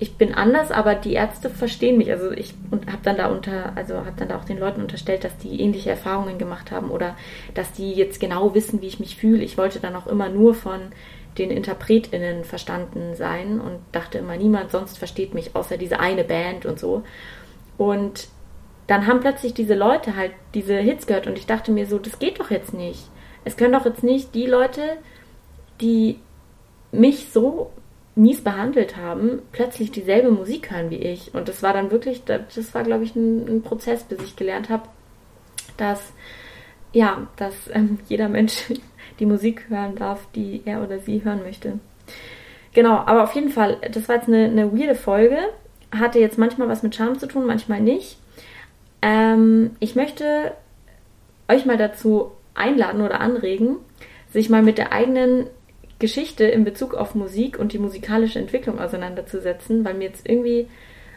ich 0.00 0.16
bin 0.16 0.32
anders, 0.34 0.70
aber 0.70 0.94
die 0.94 1.14
Ärzte 1.14 1.50
verstehen 1.50 1.98
mich. 1.98 2.10
Also 2.10 2.30
ich 2.30 2.54
habe 2.70 3.02
dann 3.02 3.16
da 3.16 3.26
unter, 3.26 3.72
also 3.74 3.94
habe 3.96 4.12
dann 4.16 4.28
da 4.28 4.38
auch 4.38 4.44
den 4.44 4.58
Leuten 4.58 4.80
unterstellt, 4.80 5.24
dass 5.24 5.36
die 5.38 5.60
ähnliche 5.60 5.90
Erfahrungen 5.90 6.38
gemacht 6.38 6.70
haben 6.70 6.90
oder 6.90 7.16
dass 7.54 7.72
die 7.72 7.92
jetzt 7.94 8.20
genau 8.20 8.54
wissen, 8.54 8.80
wie 8.80 8.86
ich 8.86 9.00
mich 9.00 9.16
fühle. 9.16 9.42
Ich 9.42 9.58
wollte 9.58 9.80
dann 9.80 9.96
auch 9.96 10.06
immer 10.06 10.28
nur 10.28 10.54
von 10.54 10.80
den 11.38 11.50
InterpretInnen 11.50 12.44
verstanden 12.44 13.14
sein 13.14 13.60
und 13.60 13.78
dachte 13.92 14.18
immer, 14.18 14.36
niemand 14.36 14.70
sonst 14.70 14.98
versteht 14.98 15.34
mich 15.34 15.54
außer 15.54 15.76
diese 15.76 16.00
eine 16.00 16.24
Band 16.24 16.66
und 16.66 16.78
so. 16.78 17.02
Und 17.76 18.28
dann 18.86 19.06
haben 19.06 19.20
plötzlich 19.20 19.54
diese 19.54 19.74
Leute 19.74 20.16
halt 20.16 20.32
diese 20.54 20.76
Hits 20.76 21.06
gehört 21.06 21.26
und 21.26 21.38
ich 21.38 21.46
dachte 21.46 21.72
mir 21.72 21.86
so, 21.86 21.98
das 21.98 22.18
geht 22.18 22.40
doch 22.40 22.50
jetzt 22.50 22.74
nicht. 22.74 23.08
Es 23.44 23.56
können 23.56 23.72
doch 23.72 23.84
jetzt 23.84 24.02
nicht 24.02 24.34
die 24.34 24.46
Leute, 24.46 24.82
die 25.80 26.18
mich 26.90 27.30
so 27.32 27.70
mies 28.14 28.42
behandelt 28.42 28.96
haben, 28.96 29.42
plötzlich 29.52 29.92
dieselbe 29.92 30.30
Musik 30.30 30.70
hören 30.72 30.90
wie 30.90 30.96
ich. 30.96 31.34
Und 31.34 31.48
das 31.48 31.62
war 31.62 31.72
dann 31.72 31.90
wirklich, 31.90 32.24
das 32.24 32.74
war, 32.74 32.82
glaube 32.82 33.04
ich, 33.04 33.14
ein, 33.14 33.46
ein 33.48 33.62
Prozess, 33.62 34.02
bis 34.02 34.20
ich 34.22 34.36
gelernt 34.36 34.68
habe, 34.70 34.88
dass 35.76 36.12
ja, 36.92 37.26
dass 37.36 37.54
ähm, 37.72 37.98
jeder 38.08 38.28
Mensch 38.28 38.72
die 39.18 39.26
Musik 39.26 39.66
hören 39.68 39.96
darf, 39.96 40.26
die 40.34 40.62
er 40.64 40.82
oder 40.82 40.98
sie 40.98 41.24
hören 41.24 41.42
möchte. 41.42 41.78
Genau, 42.72 42.96
aber 42.96 43.24
auf 43.24 43.34
jeden 43.34 43.50
Fall, 43.50 43.78
das 43.92 44.08
war 44.08 44.16
jetzt 44.16 44.28
eine, 44.28 44.44
eine 44.44 44.72
weirde 44.72 44.94
Folge. 44.94 45.38
Hatte 45.90 46.18
jetzt 46.18 46.38
manchmal 46.38 46.68
was 46.68 46.82
mit 46.82 46.94
Charme 46.94 47.18
zu 47.18 47.26
tun, 47.26 47.46
manchmal 47.46 47.80
nicht. 47.80 48.18
Ähm, 49.02 49.70
ich 49.80 49.94
möchte 49.94 50.52
euch 51.48 51.64
mal 51.64 51.76
dazu 51.76 52.32
einladen 52.54 53.00
oder 53.00 53.20
anregen, 53.20 53.76
sich 54.30 54.50
mal 54.50 54.62
mit 54.62 54.78
der 54.78 54.92
eigenen 54.92 55.46
Geschichte 55.98 56.44
in 56.44 56.64
Bezug 56.64 56.94
auf 56.94 57.14
Musik 57.14 57.58
und 57.58 57.72
die 57.72 57.78
musikalische 57.78 58.38
Entwicklung 58.38 58.78
auseinanderzusetzen, 58.78 59.84
weil 59.84 59.94
mir 59.94 60.04
jetzt 60.04 60.28
irgendwie 60.28 60.68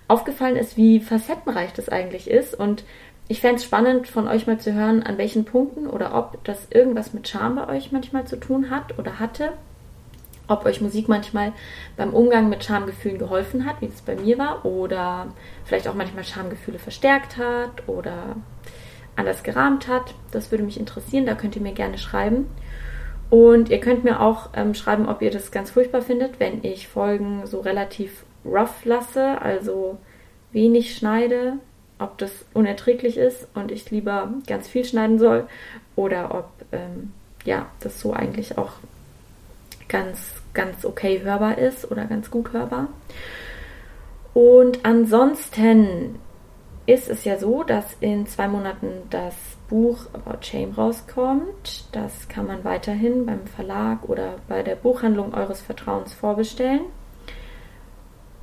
aufgefallen 0.07 0.55
ist, 0.55 0.77
wie 0.77 0.99
facettenreich 0.99 1.73
das 1.73 1.89
eigentlich 1.89 2.29
ist 2.29 2.53
und 2.53 2.83
ich 3.31 3.39
fände 3.39 3.55
es 3.55 3.63
spannend, 3.63 4.09
von 4.09 4.27
euch 4.27 4.45
mal 4.45 4.59
zu 4.59 4.73
hören, 4.73 5.03
an 5.03 5.17
welchen 5.17 5.45
Punkten 5.45 5.87
oder 5.87 6.15
ob 6.15 6.43
das 6.43 6.67
irgendwas 6.69 7.13
mit 7.13 7.29
Charme 7.29 7.55
bei 7.55 7.69
euch 7.69 7.93
manchmal 7.93 8.25
zu 8.25 8.35
tun 8.35 8.69
hat 8.69 8.99
oder 8.99 9.19
hatte. 9.19 9.53
Ob 10.49 10.65
euch 10.65 10.81
Musik 10.81 11.07
manchmal 11.07 11.53
beim 11.95 12.13
Umgang 12.13 12.49
mit 12.49 12.61
Schamgefühlen 12.61 13.17
geholfen 13.17 13.65
hat, 13.65 13.79
wie 13.79 13.85
es 13.85 14.01
bei 14.01 14.17
mir 14.17 14.37
war, 14.37 14.65
oder 14.65 15.27
vielleicht 15.63 15.87
auch 15.87 15.93
manchmal 15.93 16.25
Schamgefühle 16.25 16.77
verstärkt 16.77 17.37
hat 17.37 17.87
oder 17.87 18.35
anders 19.15 19.43
gerahmt 19.43 19.87
hat. 19.87 20.13
Das 20.33 20.51
würde 20.51 20.65
mich 20.65 20.77
interessieren, 20.77 21.25
da 21.25 21.33
könnt 21.33 21.55
ihr 21.55 21.61
mir 21.61 21.71
gerne 21.71 21.97
schreiben. 21.97 22.47
Und 23.29 23.69
ihr 23.69 23.79
könnt 23.79 24.03
mir 24.03 24.19
auch 24.19 24.49
ähm, 24.57 24.73
schreiben, 24.73 25.07
ob 25.07 25.21
ihr 25.21 25.31
das 25.31 25.51
ganz 25.51 25.71
furchtbar 25.71 26.01
findet, 26.01 26.41
wenn 26.41 26.65
ich 26.65 26.89
Folgen 26.89 27.47
so 27.47 27.61
relativ 27.61 28.25
rough 28.43 28.83
lasse, 28.83 29.41
also 29.41 29.99
wenig 30.51 30.97
schneide, 30.97 31.59
ob 32.01 32.17
das 32.17 32.31
unerträglich 32.53 33.17
ist 33.17 33.47
und 33.53 33.71
ich 33.71 33.91
lieber 33.91 34.33
ganz 34.47 34.67
viel 34.67 34.83
schneiden 34.83 35.19
soll 35.19 35.47
oder 35.95 36.33
ob 36.33 36.49
ähm, 36.71 37.13
ja, 37.45 37.67
das 37.79 37.99
so 37.99 38.13
eigentlich 38.13 38.57
auch 38.57 38.73
ganz, 39.87 40.33
ganz 40.53 40.85
okay 40.85 41.21
hörbar 41.21 41.57
ist 41.57 41.89
oder 41.91 42.05
ganz 42.05 42.31
gut 42.31 42.53
hörbar. 42.53 42.87
Und 44.33 44.85
ansonsten 44.85 46.15
ist 46.85 47.09
es 47.09 47.25
ja 47.25 47.37
so, 47.37 47.63
dass 47.63 47.95
in 47.99 48.25
zwei 48.25 48.47
Monaten 48.47 48.87
das 49.09 49.35
Buch 49.69 50.05
About 50.13 50.43
Shame 50.43 50.73
rauskommt. 50.73 51.85
Das 51.91 52.27
kann 52.27 52.47
man 52.47 52.63
weiterhin 52.63 53.25
beim 53.25 53.45
Verlag 53.45 54.09
oder 54.09 54.35
bei 54.47 54.63
der 54.63 54.75
Buchhandlung 54.75 55.33
eures 55.33 55.61
Vertrauens 55.61 56.13
vorbestellen. 56.13 56.81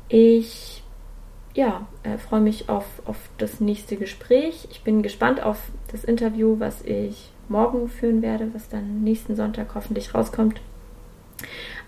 Ich 0.09 0.83
ja, 1.59 1.89
äh, 2.05 2.19
freue 2.19 2.41
mich 2.41 2.69
auf, 2.69 2.85
auf 3.05 3.17
das 3.37 3.59
nächste 3.59 3.97
Gespräch. 3.97 4.69
Ich 4.71 4.85
bin 4.85 5.03
gespannt 5.03 5.43
auf 5.43 5.59
das 5.91 6.05
Interview, 6.05 6.61
was 6.61 6.83
ich 6.83 7.33
morgen 7.49 7.89
führen 7.89 8.23
werde, 8.23 8.55
was 8.55 8.69
dann 8.69 9.03
nächsten 9.03 9.35
Sonntag 9.35 9.75
hoffentlich 9.75 10.15
rauskommt. 10.15 10.61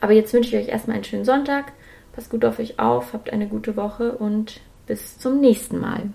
Aber 0.01 0.13
jetzt 0.13 0.33
wünsche 0.35 0.49
ich 0.49 0.65
euch 0.65 0.73
erstmal 0.73 0.97
einen 0.97 1.05
schönen 1.05 1.25
Sonntag. 1.25 1.73
Passt 2.13 2.31
gut 2.31 2.45
auf 2.45 2.59
euch 2.59 2.81
auf, 2.81 3.13
habt 3.13 3.33
eine 3.33 3.47
gute 3.47 3.77
Woche 3.77 4.19
und 4.19 4.61
bis 4.89 5.19
zum 5.19 5.41
nächsten 5.41 5.79
Mal. 5.79 6.11